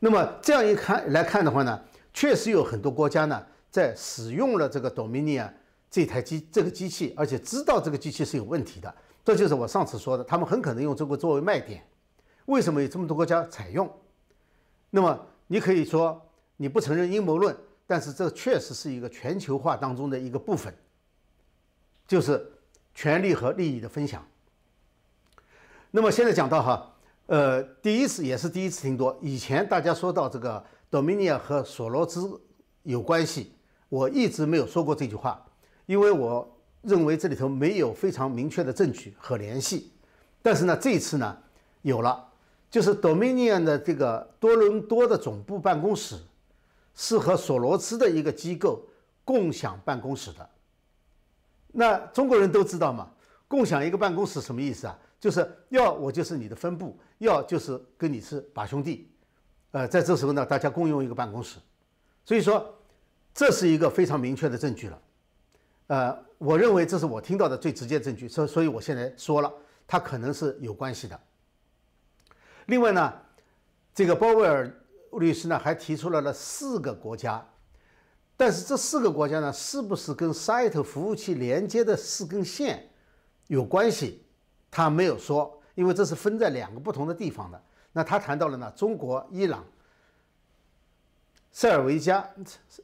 [0.00, 1.80] 那么这样一看来看的话呢，
[2.12, 5.48] 确实有很多国家呢在使用了这个 Dominion
[5.96, 8.94] 这台机这个机器，而且知道这个机器是有问题的。
[9.24, 11.82] 这就是我上次说的，他们很可能用这个作为卖点。
[12.44, 13.90] 为什么有这么多国家采用？
[14.90, 16.20] 那么你可以说
[16.58, 17.56] 你不承认阴谋论，
[17.86, 20.70] 但是这确实是一个全球化当中的一个部分，
[22.06, 22.46] 就是
[22.94, 24.22] 权力和利益的分享。
[25.90, 29.18] 那么现在讲到哈，呃，第一次也是第一次听多。
[29.22, 32.38] 以前大家说到这个 Dominion 和索罗斯
[32.82, 33.54] 有关系，
[33.88, 35.42] 我一直没有说过这句话，
[35.86, 36.46] 因为我
[36.82, 39.92] 认为这里头没有非常明确的证据和联系。
[40.42, 41.36] 但是呢，这一次呢
[41.82, 42.24] 有了，
[42.70, 46.16] 就是 Dominion 的这个多伦多的总部办公室
[46.94, 48.86] 是和索罗斯的一个机构
[49.24, 50.48] 共享办公室的。
[51.72, 53.10] 那中国人都知道嘛，
[53.48, 54.98] 共享一个办公室什么意思啊？
[55.18, 59.10] 就是要我就是你的分部，要就是跟你是把兄弟，
[59.72, 61.58] 呃，在这时候呢，大家共用一个办公室，
[62.24, 62.74] 所以说
[63.34, 65.02] 这是一个非常明确的证据了，
[65.88, 69.52] 呃，我认为这是我听到的最直接证据，所所以我现在说了，
[69.86, 71.18] 它可能是有关系的。
[72.66, 73.12] 另外呢，
[73.94, 74.68] 这个鲍威尔
[75.12, 77.46] 律师呢还提出来了四个国家，
[78.36, 82.90] 但是这四个国家呢，是不是跟 Site 服务器连接的四根线
[83.46, 84.24] 有关系？
[84.68, 87.62] 他没有说，因为这是分在两个不同的地方的。
[87.92, 89.64] 那他谈到了呢，中国、伊朗、
[91.52, 92.28] 塞尔维加、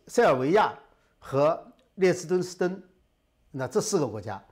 [0.07, 0.73] 塞尔维亚
[1.19, 1.63] 和
[1.97, 2.83] 列斯敦斯登，
[3.53, 4.43] 那这四个国家，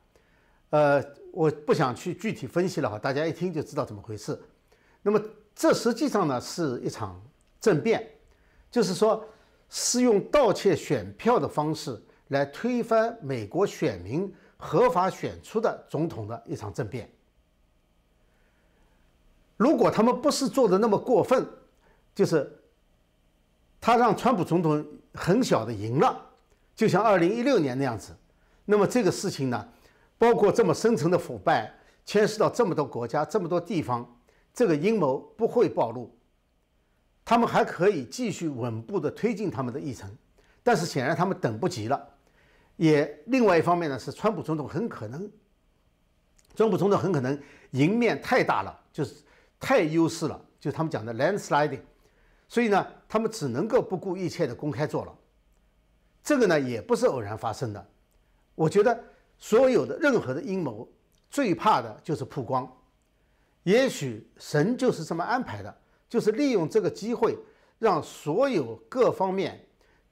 [0.70, 4.40] 呃，我不想去具体分析了哈，大家一听就知道怎么回事。
[5.02, 5.20] 那么
[5.54, 7.20] 这实际上呢是一场
[7.60, 8.08] 政变，
[8.70, 9.26] 就是说
[9.68, 17.10] 是用盗窃选票的方式来推翻美国选民合法选出的总统的一场政变。
[19.56, 21.46] 如果他们不是做的那么过分，
[22.14, 22.50] 就是
[23.80, 26.22] 他让川普总统很小的赢了，
[26.76, 28.14] 就像二零一六年那样子，
[28.70, 29.68] 那么这个事情呢，
[30.16, 31.70] 包括这么深层的腐败，
[32.06, 34.08] 牵涉到这么多国家、这么多地方，
[34.54, 36.16] 这个阴谋不会暴露，
[37.24, 40.08] 他们还可以继续稳步的推进他们的议程，
[40.62, 42.08] 但是显然他们等不及了，
[42.76, 45.30] 也另外一方面呢，是川普总统很可能，
[46.54, 47.38] 川普总统很可能
[47.72, 49.16] 赢面太大了，就是。
[49.62, 51.82] 太优势了，就他们讲的 landsliding，
[52.48, 55.14] 所以呢，他们只能够不顾一切的公开做了。
[56.24, 57.86] 这个呢，也不是偶然发生的。
[58.54, 58.98] 我觉得
[59.38, 60.88] 所有的任何的阴谋，
[61.30, 62.70] 最怕的就是曝光。
[63.62, 65.74] 也许神就是这么安排的，
[66.08, 67.36] 就是利用这个机会，
[67.78, 69.66] 让所有各方面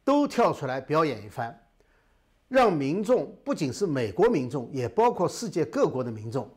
[0.05, 1.59] 都跳出来表演一番，
[2.49, 6.51] 让民众不仅是美国民众，也包括世界各国的民众，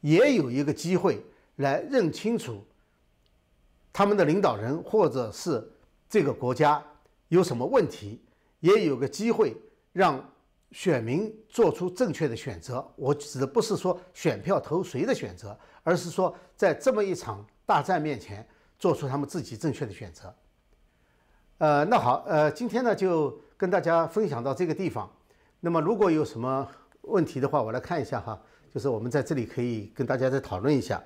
[0.00, 1.24] 也有一个机会。
[1.56, 2.64] 来认清楚
[3.92, 5.70] 他们的领导人或者是
[6.08, 6.82] 这个国家
[7.28, 8.18] 有什么问题，
[8.60, 9.54] 也有个机会
[9.92, 10.26] 让
[10.72, 12.86] 选民做出正确的选择。
[12.96, 18.46] 我指的不是说选票投谁的选择，而是说在这么一场大战面前
[18.78, 20.34] 做出他们自己正确的选择。
[21.58, 25.10] 呃，那好，呃，今天呢就跟大家分享到这个地方。
[25.60, 26.66] 那么如果有什么
[27.02, 28.40] 问题的话，我来看一下哈，
[28.72, 31.02] 就是我们在这里可以跟大家再讨论一下。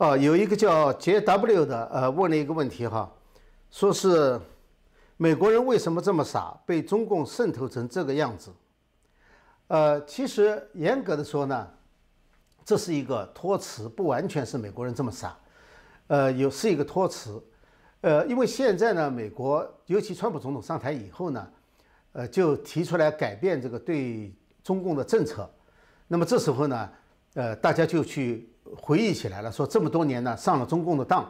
[0.00, 3.12] 啊，有一个叫 JW 的，呃，问了一个问题哈，
[3.70, 4.40] 说是
[5.18, 8.50] 美国人为什么这么傻，被中共渗透成这个样子？
[9.66, 11.68] 呃，其实严格的说呢，
[12.64, 15.36] 这是一个托词，不完全是美国人这么傻，
[16.06, 17.38] 呃，有是一个托词，
[18.00, 21.46] 呃，因为现在呢，美国尤其川普总统上台以后呢，
[22.12, 24.34] 呃，就提出来改变这个对
[24.64, 25.46] 中共的政策，
[26.08, 26.90] 那么这时候呢，
[27.34, 28.49] 呃，大家就去。
[28.76, 31.28] 回忆起来了，说这么多年呢上了中共的当，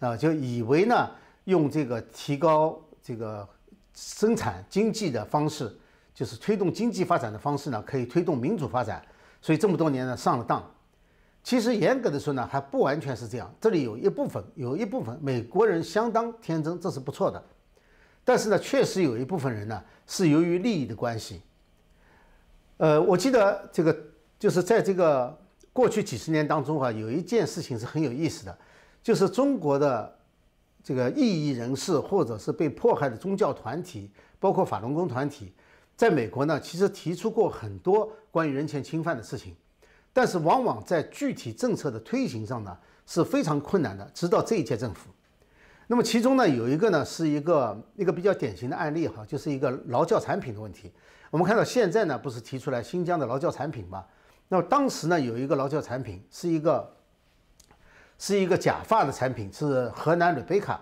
[0.00, 1.08] 啊，就以为呢
[1.44, 3.48] 用这个提高这个
[3.94, 5.72] 生产经济的方式，
[6.12, 9.04] 就是推动经济发展的方式呢，可以推动民主发展，
[9.40, 10.62] 所以这么多年呢上了当。
[11.44, 13.54] 其实严格的说呢，还不完全是这样。
[13.60, 17.40] 这里有一部分，有一部分美国人相当天真，这是不错的。
[18.24, 21.42] 但是呢，确实有一部分人呢是由于利益的关系。
[22.78, 23.96] 呃，我记得这个
[24.38, 25.38] 就是在这个。
[25.74, 28.58] 过去几十年当中啊，有一件事情是很有意思的，
[29.02, 30.16] 就是中国的
[30.84, 34.08] 这个异议人士或者是被迫害的宗教团体，
[34.38, 35.52] 包括法轮功团体，
[35.96, 39.56] 在美国呢，其实提出过很多关于人权侵犯的事情，
[40.12, 45.10] 但是往往在具体政策的推行上呢是非常困难的，直到这一届政府。
[45.88, 50.92] 那么其中呢有一个呢是一个一个比较典型的案例哈，就是一个劳教产品的问题。
[51.32, 54.04] 我们看到现在呢不是提出来新疆的劳教产品吗？
[54.48, 56.96] 那么当时呢，有一个劳教产品，是一个
[58.18, 60.80] 是一个假发的产品，是河南瑞贝卡。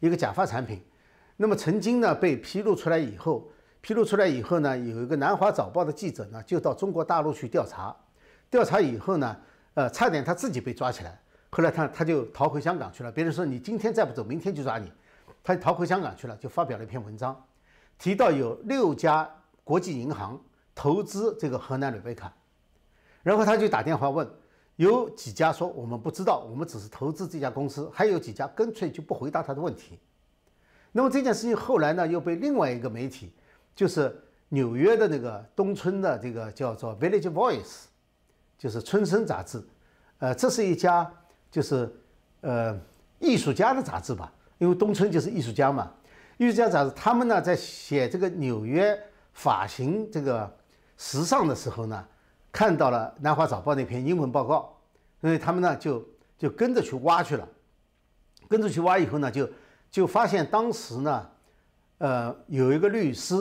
[0.00, 0.82] 一个假发产品。
[1.36, 3.48] 那么曾经呢被披露出来以后，
[3.80, 7.94] 披露出来以后呢，有一个南华早报的记者呢就到中国大陆去调查，
[8.50, 9.36] 调查以后呢，
[9.74, 11.18] 呃，差点他自己被抓起来。
[11.50, 13.10] 后来他他就逃回香港去了。
[13.10, 14.92] 别人说你今天再不走，明天就抓你。
[15.42, 17.44] 他逃回香港去了，就发表了一篇文章，
[17.98, 19.28] 提到有六家
[19.62, 20.38] 国际银行
[20.74, 22.32] 投资这个河南瑞贝卡，
[23.24, 24.28] 然后他就打电话问，
[24.76, 29.98] 有几家说我们不知道，我们只是投资这家公司，还有几家干脆就不回答他的问题。
[30.92, 33.32] 那么这件事情后来呢，又被另外一个媒体，
[33.74, 34.16] 就是
[34.50, 37.62] 纽约的那个东村的这个叫做《Village Voice》，
[38.56, 39.60] 就是村声杂志，
[40.18, 41.10] 呃，这是一家
[41.50, 41.92] 就是
[42.42, 42.78] 呃
[43.18, 45.90] 艺术家的杂志吧，因为东村就是艺术家嘛。
[46.36, 48.96] 艺术家杂志他们呢在写这个纽约
[49.32, 50.52] 发型这个
[50.98, 52.06] 时尚的时候呢，
[52.54, 54.72] 看到了《南华早报》那篇英文报告，
[55.20, 56.02] 所以他们呢就
[56.38, 57.46] 就跟着去挖去了，
[58.48, 59.46] 跟着去挖以后呢就。
[59.90, 61.30] 就发现当时呢，
[61.98, 63.36] 呃，有一个律师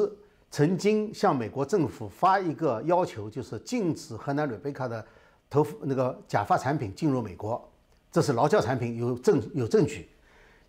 [0.51, 5.03] 曾经向美国政府发一个要求，就是禁止河南瑞贝卡的
[5.49, 7.67] 头那个假发产品进入美国，
[8.11, 10.07] 这是劳教产品，有证有证据。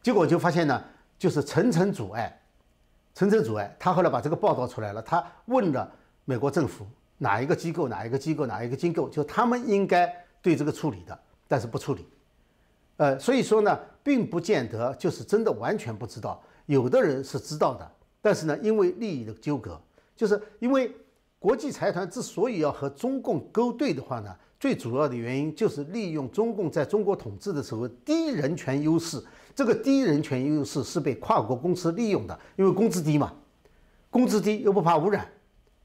[0.02, 0.82] 结果就发现呢，
[1.18, 2.34] 就是层层阻碍，
[3.12, 3.76] 层层阻碍。
[3.78, 5.92] 他后来把这个报道出来了，他问了
[6.24, 6.86] 美国政府
[7.18, 10.12] 哪一个机构，哪一个机构，哪一个机构，就他们应该
[10.42, 12.06] 对这个处理的，但是不处理。
[12.96, 17.90] 呃，所以说呢，并不见得就是真的完全不知道，有的人是知道的，
[18.20, 19.80] 但是呢，因为利益的纠葛，
[20.14, 20.94] 就是因为
[21.38, 29.22] 国际财团之所以要和中共勾兑的话呢，最主要的原因就是利用中共在中国统治的时候低人权优势，
[29.54, 33.32] 这个低人权优势是被跨国公司利用的，因为工资低嘛，
[34.08, 35.26] 工资低又不怕污染，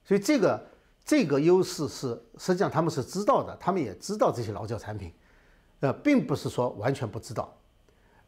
[0.06, 0.64] 所以这个
[1.10, 5.12] 这个优势是实际上他们是知道的，他们也知道这些劳教产品。
[5.80, 7.52] 呃，并不是说完全不知道，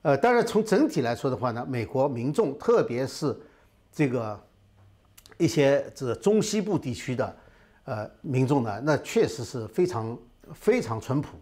[0.01, 3.39] 呃，当然从整体来说的话呢，美国民众，特别是
[3.93, 4.39] 这个
[5.37, 7.37] 一些这中西部地区的
[7.83, 10.17] 呃民众呢，那确实是非常
[10.51, 11.37] 非常淳朴，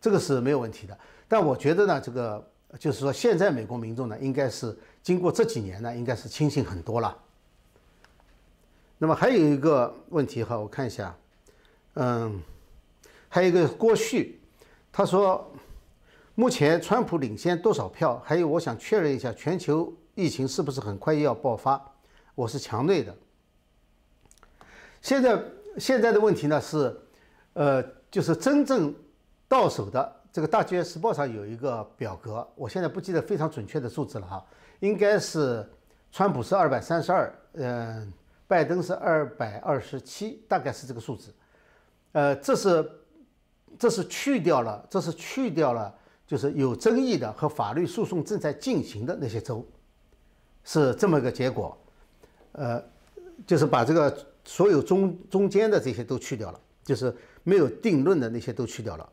[0.00, 0.98] 这个是没有问题的。
[1.28, 2.44] 但我觉得呢，这个
[2.80, 7.16] 就是说，现在美国民众呢，应该是经过这几年呢，应该是清醒很多了。
[9.02, 11.16] 那么还有一个问题哈，我看一下，
[11.94, 12.38] 嗯，
[13.30, 14.38] 还有一个郭旭。
[14.92, 15.50] 他说
[16.36, 18.20] ：“目前川普领先多少票？
[18.22, 21.82] 还有，我想确认一下，全球疫情是不是很快又要爆发？
[22.34, 23.16] 我是强内的。
[25.00, 25.42] 现在
[25.78, 26.94] 现在的问题呢是，
[27.54, 28.94] 呃，就是真正
[29.48, 34.44] 到手的这个《大纪元时报》上有一个表格，我现在不记得非常准确的数字了哈，
[34.80, 35.66] 应该是
[36.12, 38.12] 川普是二百三十二，嗯，
[38.50, 41.32] 拜登是二百二十七，大概是这个数字。
[42.10, 42.90] 呃，这是。”
[43.78, 45.94] 这是去掉了，这是去掉了，
[46.26, 49.64] 就是有争议的和法律诉讼正在进行的那些州，
[50.64, 51.78] 是这么个结果，
[52.52, 52.82] 呃，
[53.46, 59.08] 就是把这个所有中中间的这些都去掉了，就是没有定论的那些都去掉了。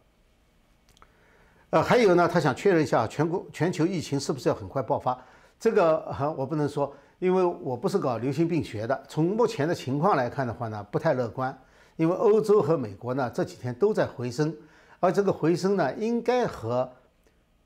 [1.69, 5.17] 呃，还有呢，他想确认一下全国全球疫情是不是要很快爆发？
[5.59, 6.03] 这个
[6.35, 9.03] 我不能说，因为我不是搞流行病学的。
[9.07, 11.57] 从目前的情况来看的话呢，不太乐观。
[11.95, 14.55] 因为欧洲和美国呢这几天都在回升，
[14.99, 16.88] 而这个回升呢应该和，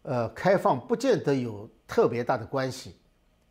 [0.03, 2.95] 呃开放不见得有特别大的关系，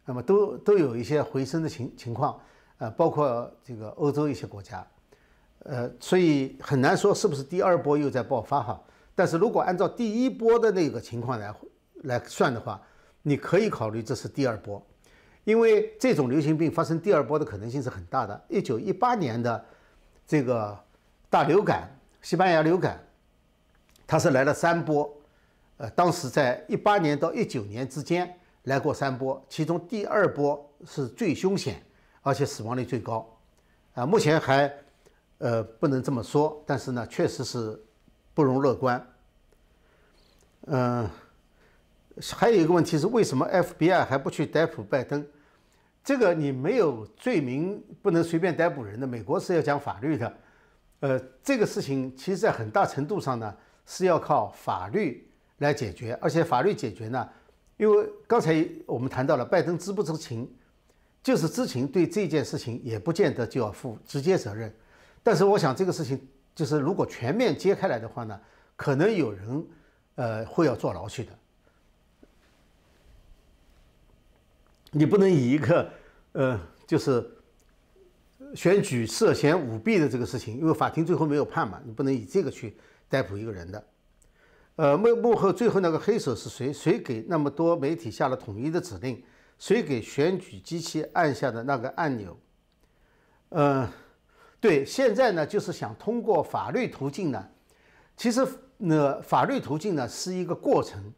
[0.07, 2.41] 那么都都有一些回升的情情况，
[2.79, 4.87] 呃包括这个欧洲一些国家，
[5.65, 8.83] 呃所以很难说是不是第二波又在爆发哈。
[9.15, 11.55] 但是如果按照第一波的那个情况来
[12.05, 12.81] 来算的话，
[13.21, 14.83] 你可以考虑这是第二波，
[15.45, 18.41] 因为这种流行病发生第二波的可能性是很大的。
[18.49, 19.65] 一九一八年的。
[20.27, 20.79] 这个
[21.29, 21.91] 大流感，
[22.23, 23.05] 西班牙流感，
[24.07, 25.13] 它是来了三波，
[25.77, 28.33] 呃，当时在一八年到一九年之间
[28.63, 31.83] 来过三波，其中第二波是最凶险，
[32.23, 33.29] 而且死亡率最高，
[33.95, 34.73] 啊，目前还
[35.39, 37.77] 呃不能这么说，但是呢，确实是
[38.33, 39.05] 不容乐观。
[40.67, 41.11] 嗯，
[42.33, 45.27] 还有一个问题是，为什么 FBI 还不去逮捕拜登？
[46.03, 49.07] 这个你没有罪名，不能随便逮捕人的。
[49.07, 50.35] 美国是要讲法律的，
[51.01, 53.55] 呃，这个事情其实在很大程度上呢
[53.87, 57.29] 是要靠法律来解决，而且法律解决呢，
[57.77, 60.51] 因为刚才我们谈到了拜登知不知情，
[61.23, 64.75] 就是知情，对这件事情也不见得就要负直接责任。
[65.23, 68.41] 但是我想这个事情就是如果全面揭开来的话呢，
[68.75, 69.67] 可能有人
[70.15, 71.33] 呃会要坐牢去的。
[74.93, 75.89] 你不能以一个，
[76.33, 77.29] 呃，就是
[78.55, 82.77] 选举涉嫌舞弊的这个事情，因为法庭最后没有判嘛，你不能以这个去
[83.09, 83.85] 逮捕一个人的。
[84.77, 86.73] 呃，幕幕后最后那个黑手是谁？
[86.73, 89.23] 谁给那么多媒体下了统一的指令？
[89.59, 92.37] 谁给选举机器按下的那个按钮？
[93.51, 93.87] 呃，
[94.59, 97.47] 对，现在呢就是想通过法律途径呢，
[98.17, 98.47] 其实
[98.79, 101.13] 呢法律途径呢是一个过程，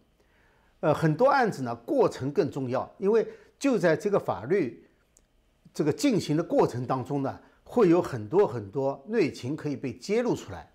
[0.81, 3.25] 呃，很多案子呢过程更重要，因为
[3.63, 4.85] 就在这个法律
[5.73, 10.69] 这个进行的过程当中呢，会有很多很多内情可以被揭露出来，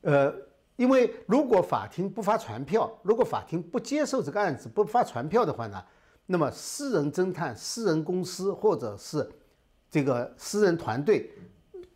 [0.00, 0.34] 呃，
[0.74, 5.80] 因为如果法庭不发传票，如果法庭不接受这个案子不发传票的话呢，
[6.26, 9.30] 那么私人侦探、私人公司或者是
[9.88, 11.30] 这个私人团队，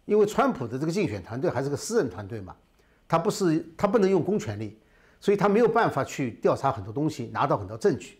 [0.05, 2.55] 因为川普的这个竞选团队还是个私人团队嘛，
[3.09, 4.78] 他不是他不能用公权力，
[5.18, 8.16] 所以他没有办法去调查很多东西，拿到很多证据。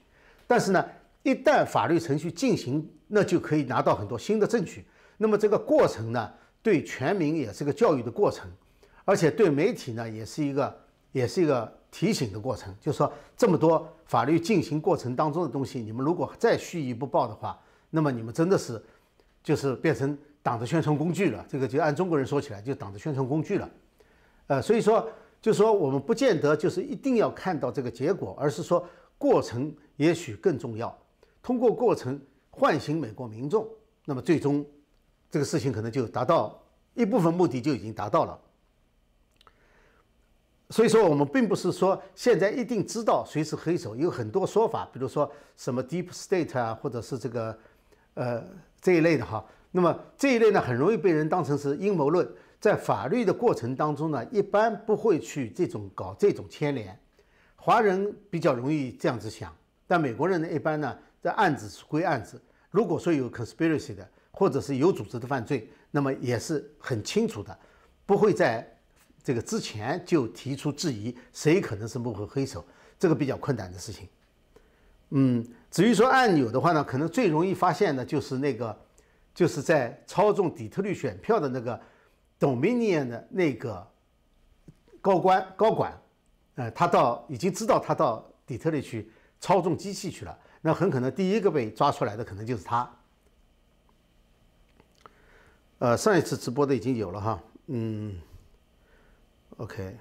[0.51, 0.83] 但是呢，
[1.31, 4.85] 一旦法律程序进行，那就可以拿到很多新的证据。
[5.17, 8.51] 那么这个过程呢，对全民也是个教育的过程，
[9.05, 10.81] 而且对媒体呢，也是一个
[11.13, 12.75] 也是一个提醒的过程。
[12.81, 17.59] 就是说，这么多法律进行过程当中的东西，你们如果再蓄意不报的话，
[17.91, 18.83] 那么你们真的是。
[19.41, 23.71] 就是变成党的宣传工具了，这个就按中国人说起来，就党的宣传工具了。
[24.49, 25.09] 呃，所以说，
[25.41, 30.95] 就说我们不见得就是一定要看到这个结果，而是说过程也许更重要。
[31.49, 32.21] 通过过程
[32.51, 33.67] 唤醒美国民众，
[34.05, 34.63] 那么最终
[35.31, 38.39] 这个事情可能就达到一部分目的就已经达到了。
[40.69, 47.59] 所以说，我们并不是说现在一定知道谁是黑手，有很多说法，比如说什么 Deep State 啊，或者是这个
[48.13, 48.45] 呃。
[48.81, 52.29] 这一类的哈，那么这一类呢，很容易被人当成是阴谋论。
[52.61, 56.97] 在法律的过程当中呢，一般不会去这种搞这种牵连。
[57.57, 59.53] 华人比较容易这样子想，
[59.87, 60.97] 但美国人呢，一般呢，
[61.29, 62.41] 这案子是归案子。
[62.71, 67.59] 如果说有 conspiracy 的，或者是有组织的犯罪，那么也是很清楚的，
[68.07, 68.67] 不会在
[69.23, 72.65] 这个之前就提出质疑，谁可能是幕后黑手，
[72.99, 74.09] 这个比较困难的事情。
[75.11, 75.47] 嗯。
[75.71, 78.75] 至于说按钮的话呢，可能最容易发现的就是那个，
[79.35, 81.79] 就是在操纵底特律选票的那个
[82.41, 83.87] Dominion 的那个
[85.03, 85.93] 高官高管，
[86.55, 92.91] 呃，他到已经知道他到底特律去操纵机器去了，那很可能第一个被抓出来的可能就是他。
[95.79, 98.21] 呃，上一次直播的已经有了哈，嗯
[99.59, 99.97] ，OK，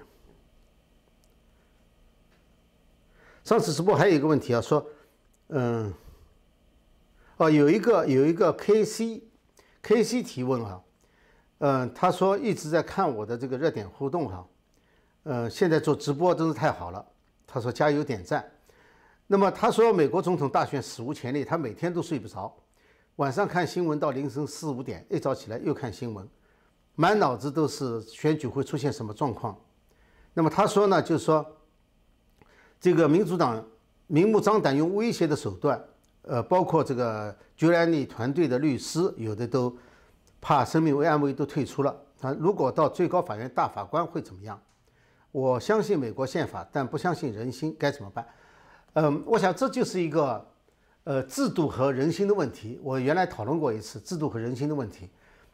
[3.44, 4.84] 上次直播还有一个问题啊，说。
[5.50, 5.94] 嗯，
[7.38, 10.84] 哦，有一个有一个 K C，K C 提问哈，
[11.60, 14.46] 嗯，他说一直在看我的这个热点互动哈，
[15.22, 17.02] 嗯，现在做直播真是太好了，
[17.46, 18.44] 他说加油点赞。
[19.28, 22.52] 那么他说美国总统大选史无前例，他每天都睡不着，
[23.16, 26.28] 晚上看新闻到凌晨四五点，一早起来又看新闻，
[26.96, 29.56] 满脑子都是选举会出现什么状况。
[30.34, 31.46] 那么他说呢，就是说
[32.80, 33.64] 这个民主党。
[34.10, 35.78] 明目张胆用威胁的手段，
[36.22, 39.76] 呃，包括这个 Giuliani 团队的律师，有的都
[40.40, 41.94] 怕生命危安危都退出了。
[42.18, 44.58] 他，如果到最高法院大法官会怎么样？
[45.30, 48.26] 我相信美国宪法，但不相信人心，该怎么办？
[48.94, 50.44] 嗯，我想这就是一个
[51.04, 52.80] 呃制度和人心的问题。
[52.82, 55.08] 我原来讨论过一次制度和人心的问题，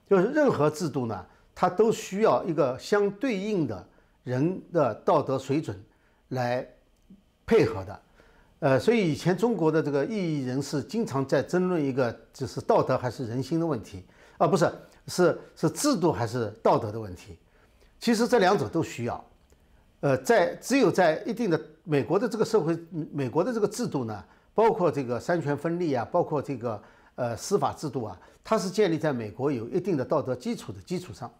[0.09, 3.87] 就是任何制度呢，它都需要一个相对应的
[4.23, 5.79] 人的道德水准
[6.29, 6.67] 来
[7.45, 8.01] 配合的。
[8.61, 14.03] 呃，所以以前中国的这个异议人士经常在争论一个，就是道德还是人心的问题，
[14.39, 14.73] 啊，不是，
[15.07, 17.37] 是是制度还是道德的问题。
[18.01, 19.23] 其实这两者都需要。
[20.01, 22.77] 呃，在只有在一定的美国的这个社会，
[23.13, 24.25] 美国的这个制度呢，
[24.55, 26.83] 包括这个三权分立啊，包括这个
[27.15, 31.31] 呃司法制度啊，它是建立在美国有一定的道德基础的基础上。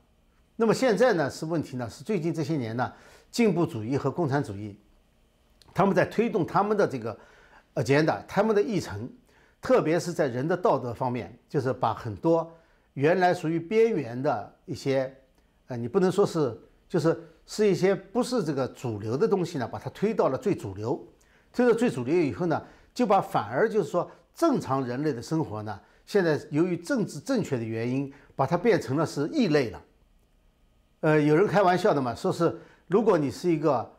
[0.57, 2.93] 那么现在呢，是问题呢，是最近这些年呢，
[3.31, 4.79] 进步主义和共产主义。
[5.73, 7.19] 他们在推动他们的这个
[7.75, 9.11] agenda，他们的议程，
[9.61, 12.55] 特别是在人的道德方面，就是把很多
[12.93, 15.13] 原来属于边缘的一些，
[15.67, 16.57] 呃，你不能说是，
[16.89, 21.07] 就是是一些不是这个主流的东西呢，把它推到了最主流，
[21.53, 29.83] 推到最主流以后呢，就把反而就是说正常人类的生活呢，现在由于政治正确的原因，把它变成了是异类了。
[31.01, 32.57] 呃，有人开玩笑的嘛，说是
[32.89, 33.93] 如果你是一个。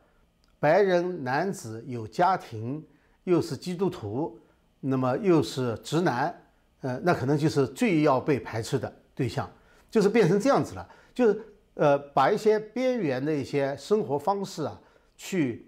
[0.58, 2.84] 白人男子有家庭，
[3.26, 4.40] 又是基督徒，
[4.80, 6.34] 那么又是直男，
[6.82, 9.48] 呃，那可能就是最要被排斥的对象，
[9.92, 11.40] 就是变成这样子了，就是
[11.76, 14.82] 呃，把一些边缘的一些生活方式啊，
[15.16, 15.66] 去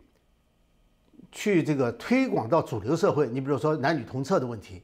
[1.31, 3.29] 去这个推广到主流社会。
[3.29, 4.83] 你比如说男女同厕的问题，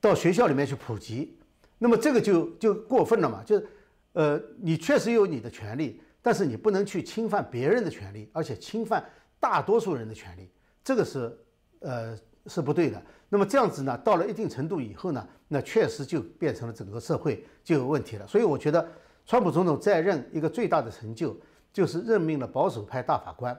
[0.00, 1.36] 到学校里面去普及，
[1.78, 3.42] 那么这个就就过分了嘛？
[3.44, 3.66] 就是
[4.12, 9.04] 呃，你确实有你的权利，但是你不能去侵犯别人的权利，而且侵犯。
[9.40, 10.48] 大多数人的权利，
[10.82, 11.38] 这个是
[11.80, 13.02] 呃是不对的。
[13.28, 18.26] 那么这样子呢，到了一定程度以后呢，那确实就变成了整个社会就有问题了。
[18.26, 18.88] 所以我觉得，
[19.26, 21.36] 川普总统在任一个最大的成就
[21.72, 23.58] 就是任命了保守派大法官。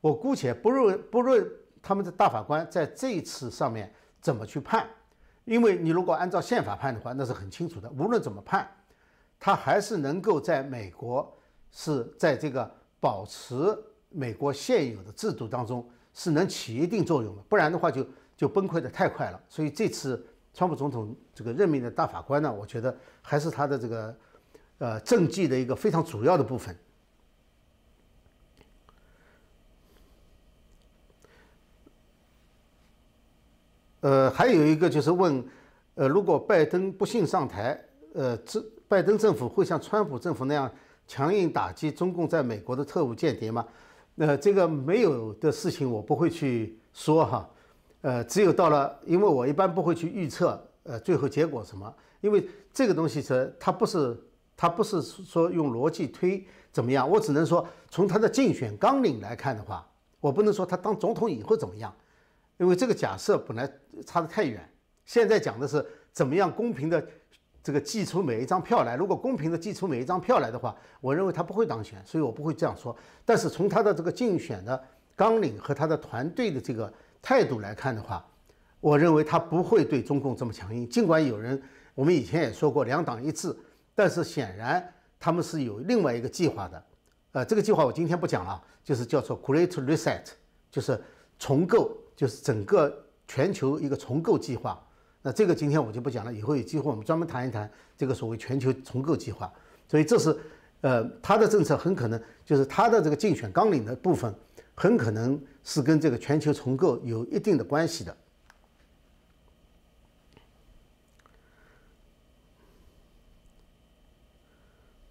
[0.00, 1.46] 我姑且不论不论
[1.82, 4.88] 他们的大法官在这一次上面怎么去判，
[5.44, 7.90] 因为你如果按照宪法判的话，那是很清楚的。
[7.90, 8.68] 无论怎么判，
[9.38, 11.36] 他还是能够在美国
[11.70, 13.54] 是在这个保持
[14.08, 18.06] 美国现有的制度当中是能起一定作用的，不然的话就。
[18.40, 24.16] 就崩溃的太快了，所以这次川普总统这个任命的大法官呢，我觉得还是他的这个
[24.80, 26.76] 呃政绩的一个非常主要的部分。
[34.00, 35.44] 呃，还有一个就是问，
[35.94, 37.78] 呃，如果拜登不幸上台，
[38.14, 40.72] 呃，这拜登政府会像川普政府那样
[41.06, 43.62] 强硬打击中共在美国的特务间谍吗？
[44.14, 47.48] 那这个没有的事情，我不会去说哈。
[48.00, 51.94] 呃，只有到了，因为我一般不会去预测，呃，最后结果什么？
[52.22, 54.18] 因为这个东西是它不是
[54.60, 59.88] 他不是说用逻辑推怎么样，我只能说从他的竞选纲领来看的话，
[60.20, 61.90] 我不能说他当总统以后怎么样，
[62.58, 63.66] 因为这个假设本来
[64.04, 64.60] 差得太远。
[65.06, 65.82] 现在讲的是
[66.12, 67.02] 怎么样公平的
[67.62, 72.94] 这个寄出每一张票来，如果公平的寄出每一张票来的话，我认为他不会当选，所以我不会这样说。
[73.24, 74.84] 但是从他的这个竞选的
[75.16, 76.92] 纲领和他的团队的这个。
[77.22, 78.26] 态度来看的话，
[78.80, 80.88] 我认为他不会对中共这么强硬。
[80.88, 81.62] 尽管有人，
[81.94, 83.54] 我们以前也说过两党一致，
[83.94, 86.84] 但是显然他们是有另外一个计划的。
[87.32, 90.24] 呃，这个计划我今天不讲了，就是叫做 Great Reset，
[90.70, 91.00] 就是
[91.38, 92.92] 重构，就是整个
[93.28, 94.82] 全球一个重构计划。
[95.22, 99.52] 那这个今天我就不讲了，以后有机会我们专门谈一谈这个所谓全球重构计划。
[99.88, 100.36] 所以这是，
[100.80, 104.34] 呃，他的政策很可能就是他的这个竞选纲领的部分。
[104.76, 108.16] 很可能是跟这个全球重构有一定的关系的。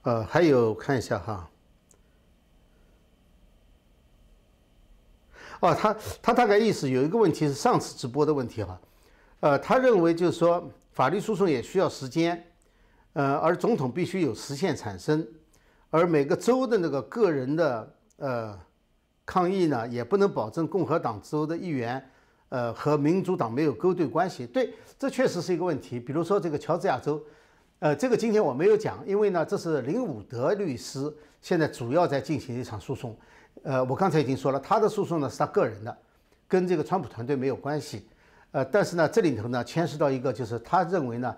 [0.03, 1.49] 呃，还有看一下哈。
[5.59, 8.81] 哦，他他大概意思有一个问题是上次直播的问题哈。
[9.41, 12.43] 呃，他认为就是说法律诉讼也需要时间，
[13.13, 15.27] 呃，而总统必须有实现产生，
[15.89, 18.59] 而每个州的那个个人的呃。
[19.25, 22.03] 抗议呢，也不能保证共和党州的议员，
[22.49, 24.47] 呃，和民主党没有勾兑关系。
[24.47, 25.99] 对，这确实是一个问题。
[25.99, 27.23] 比如说这个乔治亚州，
[27.79, 31.11] 呃，这个今天我没有讲，因为呢，这是林伍德律师
[31.41, 33.15] 现在主要在进行一场诉讼。
[33.63, 35.97] 呃，我刚才已经说了，他的诉讼呢是他个人的，
[36.45, 38.05] 跟这个川普团队没有关系。
[38.51, 41.33] 呃，但是呢，这里头呢牵涉到一个，就是他认为呢，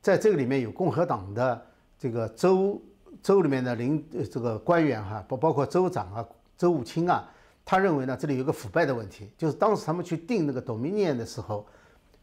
[0.00, 1.62] 在这个里面有共和党的
[1.98, 2.80] 这个州
[3.22, 6.26] 州里面的领这个官员哈，包包括州长啊。
[6.56, 7.28] 州务卿啊，
[7.64, 11.66] 他认为呢，这里有个腐败的问题，就是当时他们去定那个 Dominion 的时候，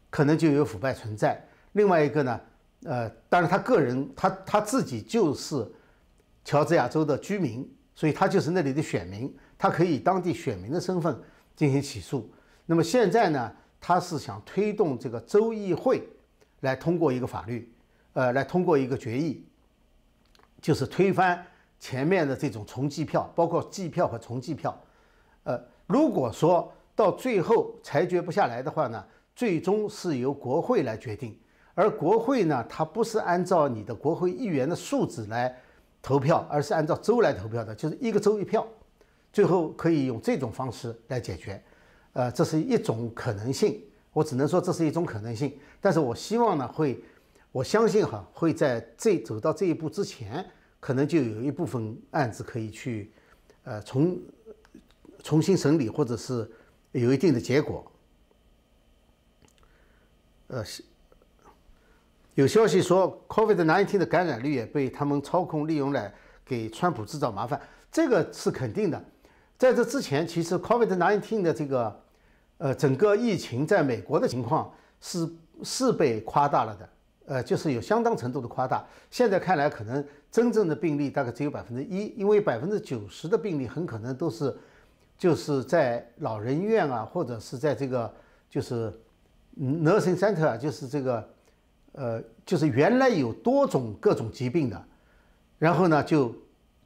[0.08, 1.46] 可能就有腐败存在。
[1.72, 2.40] 另外一个呢，
[2.84, 5.70] 呃，当然他个人，他他自己就是
[6.44, 11.20] 乔治亚州的居民，所以他就是那里的选民，他可以以当地选民的身份
[11.54, 12.30] 进行起诉。
[12.66, 16.08] 那么现在呢，他是想推动这个州议会
[16.60, 17.72] 来通过一个法律，
[18.12, 19.44] 呃，来通过一个决议，
[20.60, 21.46] 就是推翻。
[21.82, 24.78] 前面的这种重计票，包括计票和重计票，
[25.44, 29.02] 呃，如果说到最后裁决不下来的话呢，
[29.34, 31.34] 最终是由国会来决定。
[31.80, 35.58] 而国会呢，它不是按照你的国会议员的数字来
[36.02, 38.68] 投票，而是按照州来投票的，就是一个州一票。
[39.32, 41.62] 最后可以用这种方式来解决，
[42.12, 43.82] 呃，这是一种可能性。
[44.12, 47.02] 我只能说这是一种可能性，但是我希望呢，会，
[47.50, 50.44] 我相信哈，会在这走到这一步之前。
[50.80, 53.12] 可能就有一部分案子可以去，
[53.64, 54.18] 呃，重
[55.22, 56.50] 重新审理，或者是
[56.92, 57.84] 有一定的结果。
[60.46, 60.64] 呃，
[62.40, 66.10] 有消息说，COVID-19 的感染率也被他们操控利用来
[66.42, 67.60] 给川普制造麻烦，
[67.92, 69.04] 这个是肯定的。
[69.58, 72.02] 在这之前，其实 COVID-19 的这个
[72.56, 74.72] 呃整个疫情在美国的情况
[75.02, 75.28] 是
[75.62, 76.88] 是被夸大了的。
[77.26, 78.82] 呃，就是有相当程度的夸大。
[79.10, 84.56] 现在看来，可能真正的病例大概只有百分之一，因为百分之九十的病例很可能都是
[85.18, 88.10] 就是在老人院啊，或者是在这个
[88.48, 88.90] 就是
[89.60, 91.28] nursing center，就是这个
[91.92, 94.84] 呃，就是原来有多种各种疾病的，
[95.58, 96.34] 然后呢就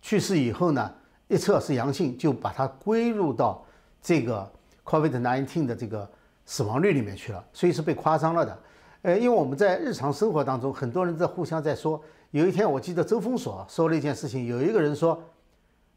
[0.00, 0.92] 去世以后呢
[1.28, 3.64] 一测是阳性，就把它归入到
[4.00, 4.50] 这个
[4.84, 6.08] COVID-19 的这个
[6.46, 8.58] 死亡率里面去了，所以是被夸张了的。
[9.02, 12.02] 呃，因为我们在日常生活当中，很多人在互相在说。
[12.30, 15.22] 有一天，我记得周峰所说了一件事情，有一个人说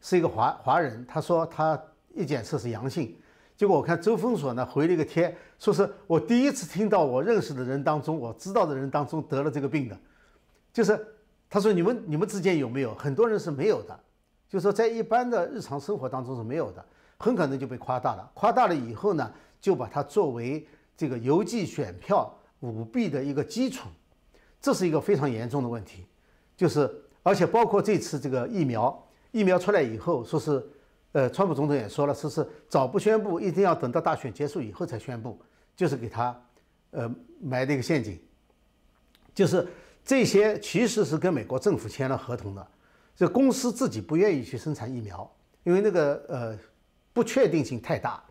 [0.02, 1.82] 是一个华华人，他说他
[2.14, 3.16] 一检测是阳性，
[3.58, 9.98] 结果我看周峰所呢回了一个贴，说是我第一次听到我认识的人当中，我知道的人当中得了这个病的，
[10.72, 11.04] 就是
[11.50, 12.94] 他说你们你们之间有没有？
[12.94, 14.00] 很多人是没有的，
[14.48, 16.86] 就是说在一般的日常生活当中是没有的，
[17.18, 18.30] 很可能就被夸大了。
[18.36, 23.90] 夸大了以后呢，就把它作为这个邮寄选票舞弊的一个基础，
[24.62, 26.06] 这是一个非常严重的问题。
[26.56, 26.88] 就是
[27.24, 30.64] 而且包括这次这个疫苗，疫苗出来以后说是。
[31.18, 35.42] 呃，川普总统也说了，说是早不宣布，一定要等到大选结束以后才宣布，
[35.76, 36.40] 就是给他，
[36.92, 37.12] 呃，
[37.42, 38.22] 埋的一个陷阱。
[39.34, 39.68] 就是
[40.06, 42.68] 这些其实是跟美国政府签了合同的，
[43.16, 45.28] 这公司自己不愿意去生产疫苗，
[45.64, 46.60] 因为那个呃
[47.14, 48.24] 不确定性太大，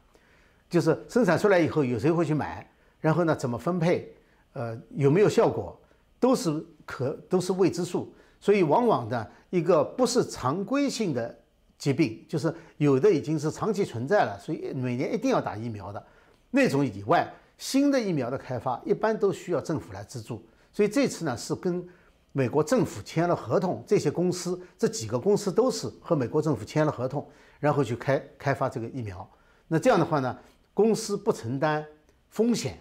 [0.70, 2.70] 就是生产出来以后有谁会去买，
[3.00, 4.14] 然后呢怎么分配，
[4.52, 5.76] 呃有没有效果，
[6.20, 11.36] 都是可都是未知数，所以往往呢一个不是常规性的。
[11.78, 16.04] 疾病就是有的已经是长期存在了，所以每年一定要打疫苗的
[16.50, 20.42] 那种以外，新的疫苗的开发一般都需要政府来资助。
[20.72, 21.86] 所以这次呢是跟
[22.32, 27.26] 美国政府签了合同，这些公司这几个公司都是和美国政府签了合同，
[27.60, 29.28] 然后去开开发这个疫苗。
[29.68, 30.38] 那这样的话呢，
[30.72, 31.84] 公司不承担
[32.28, 32.78] 风险，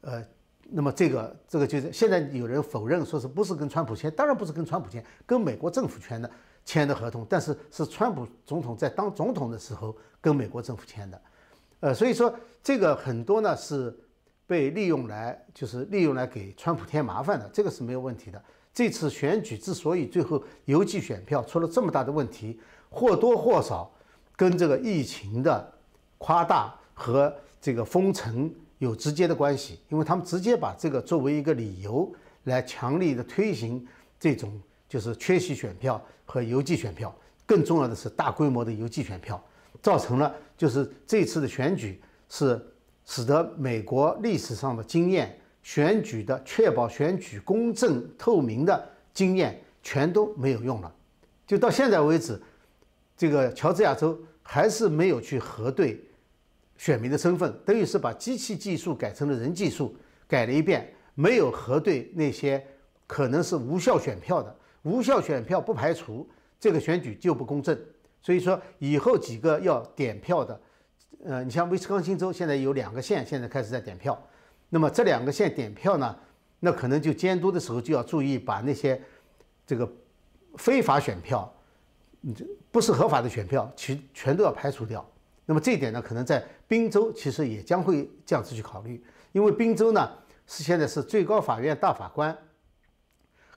[0.00, 0.22] 呃，
[0.70, 4.10] 那么这个这个就是现在有人否认说是不是跟川普签？
[4.12, 6.30] 当然不是跟川普签，跟美国政府签的。
[6.64, 11.22] 签的合同，但是是川普总统在当总统的时候跟美国政府签的，
[11.80, 13.94] 呃，所以说这个很多呢是
[14.46, 18.42] 被利用来，就是利用来给川普添麻烦的，这个是没有问题的。
[18.72, 22.58] 这次选举之所以最后邮寄选票出了这么大的问题，
[22.88, 23.90] 或多或少
[24.34, 25.72] 跟这个疫情的
[26.16, 32.10] 夸大和这个封城有直接的关系，因为他们直接把这个作为一个理由
[32.44, 33.86] 来强力的推行
[34.18, 34.50] 这种。
[34.94, 37.12] 就是缺席选票和邮寄选票，
[37.44, 39.44] 更重要的是大规模的邮寄选票，
[39.82, 42.64] 造成了就是这次的选举是
[43.04, 50.94] 使得美国历史上的经验，选举的确保选举公正透明的经验全都没有用了。
[51.44, 52.40] 就到现在为止，
[53.16, 56.00] 这个乔治亚州还是没有去核对
[56.78, 59.96] 选民的身份，等于是把机器技术改成了人技术，
[60.28, 62.64] 改了一遍，没有核对那些
[63.08, 64.56] 可能是无效选票的。
[64.84, 66.26] 无效选票不排除
[66.60, 67.78] 这个选举就不公正，
[68.22, 70.60] 所以说以后几个要点票的，
[71.24, 74.18] 呃，你像威斯康星州现在有两个县现在开始在点票，
[74.68, 76.16] 那么这两个县点票呢，
[76.60, 79.00] 那可能就监督的时候就要注意把那些
[79.66, 79.90] 这个
[80.56, 81.50] 非法选票，
[82.20, 85.06] 你这不是合法的选票，其全都要排除掉。
[85.46, 90.10] 那么这一点呢，可能在宾州其实也将会这样子去考虑，因为宾州呢
[90.46, 92.36] 是现在是最高法院大法官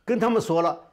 [0.05, 0.85] 跟他们说了。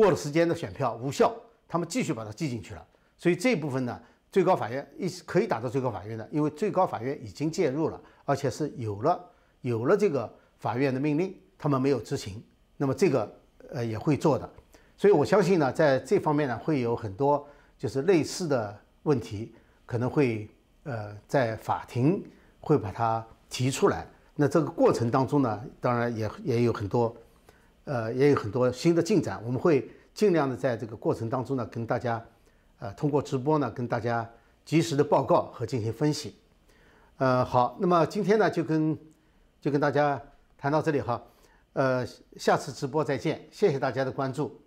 [0.00, 1.30] 过了时间的选票无效，
[1.68, 2.82] 他们继续把它记进去了。
[3.18, 4.00] 所以这部分呢，
[4.32, 9.22] 最高法院一可以打到最高法院的，因为最高法院已经介入了，而且是有了
[9.60, 12.42] 有了这个法院的命令，他们没有执行，
[12.78, 13.30] 那么这个
[13.68, 14.50] 呃也会做的。
[14.96, 17.46] 所以我相信呢，在这方面呢，会有很多
[17.76, 20.48] 就是类似的问题，可能会
[20.84, 22.24] 呃在法庭
[22.58, 24.06] 会把它提出来。
[24.34, 27.14] 那这个过程当中呢，当然也也有很多。
[27.90, 32.24] 呃，也有很多新的进展，我们会尽量的在这个过程当中呢，跟大家，
[32.78, 34.30] 呃，通过直播呢，跟大家
[34.64, 36.36] 及时的报告和进行分析。
[37.16, 38.96] 呃，好，那么今天呢，就跟
[39.60, 40.22] 就跟大家
[40.56, 41.20] 谈到这里哈，
[41.72, 44.60] 呃，下次直播再见，谢谢大家的关注，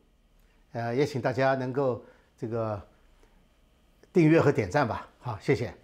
[0.74, 2.04] 呃，也请大家能够
[2.38, 2.82] 这个
[4.12, 5.83] 订阅和点赞吧，好，谢谢。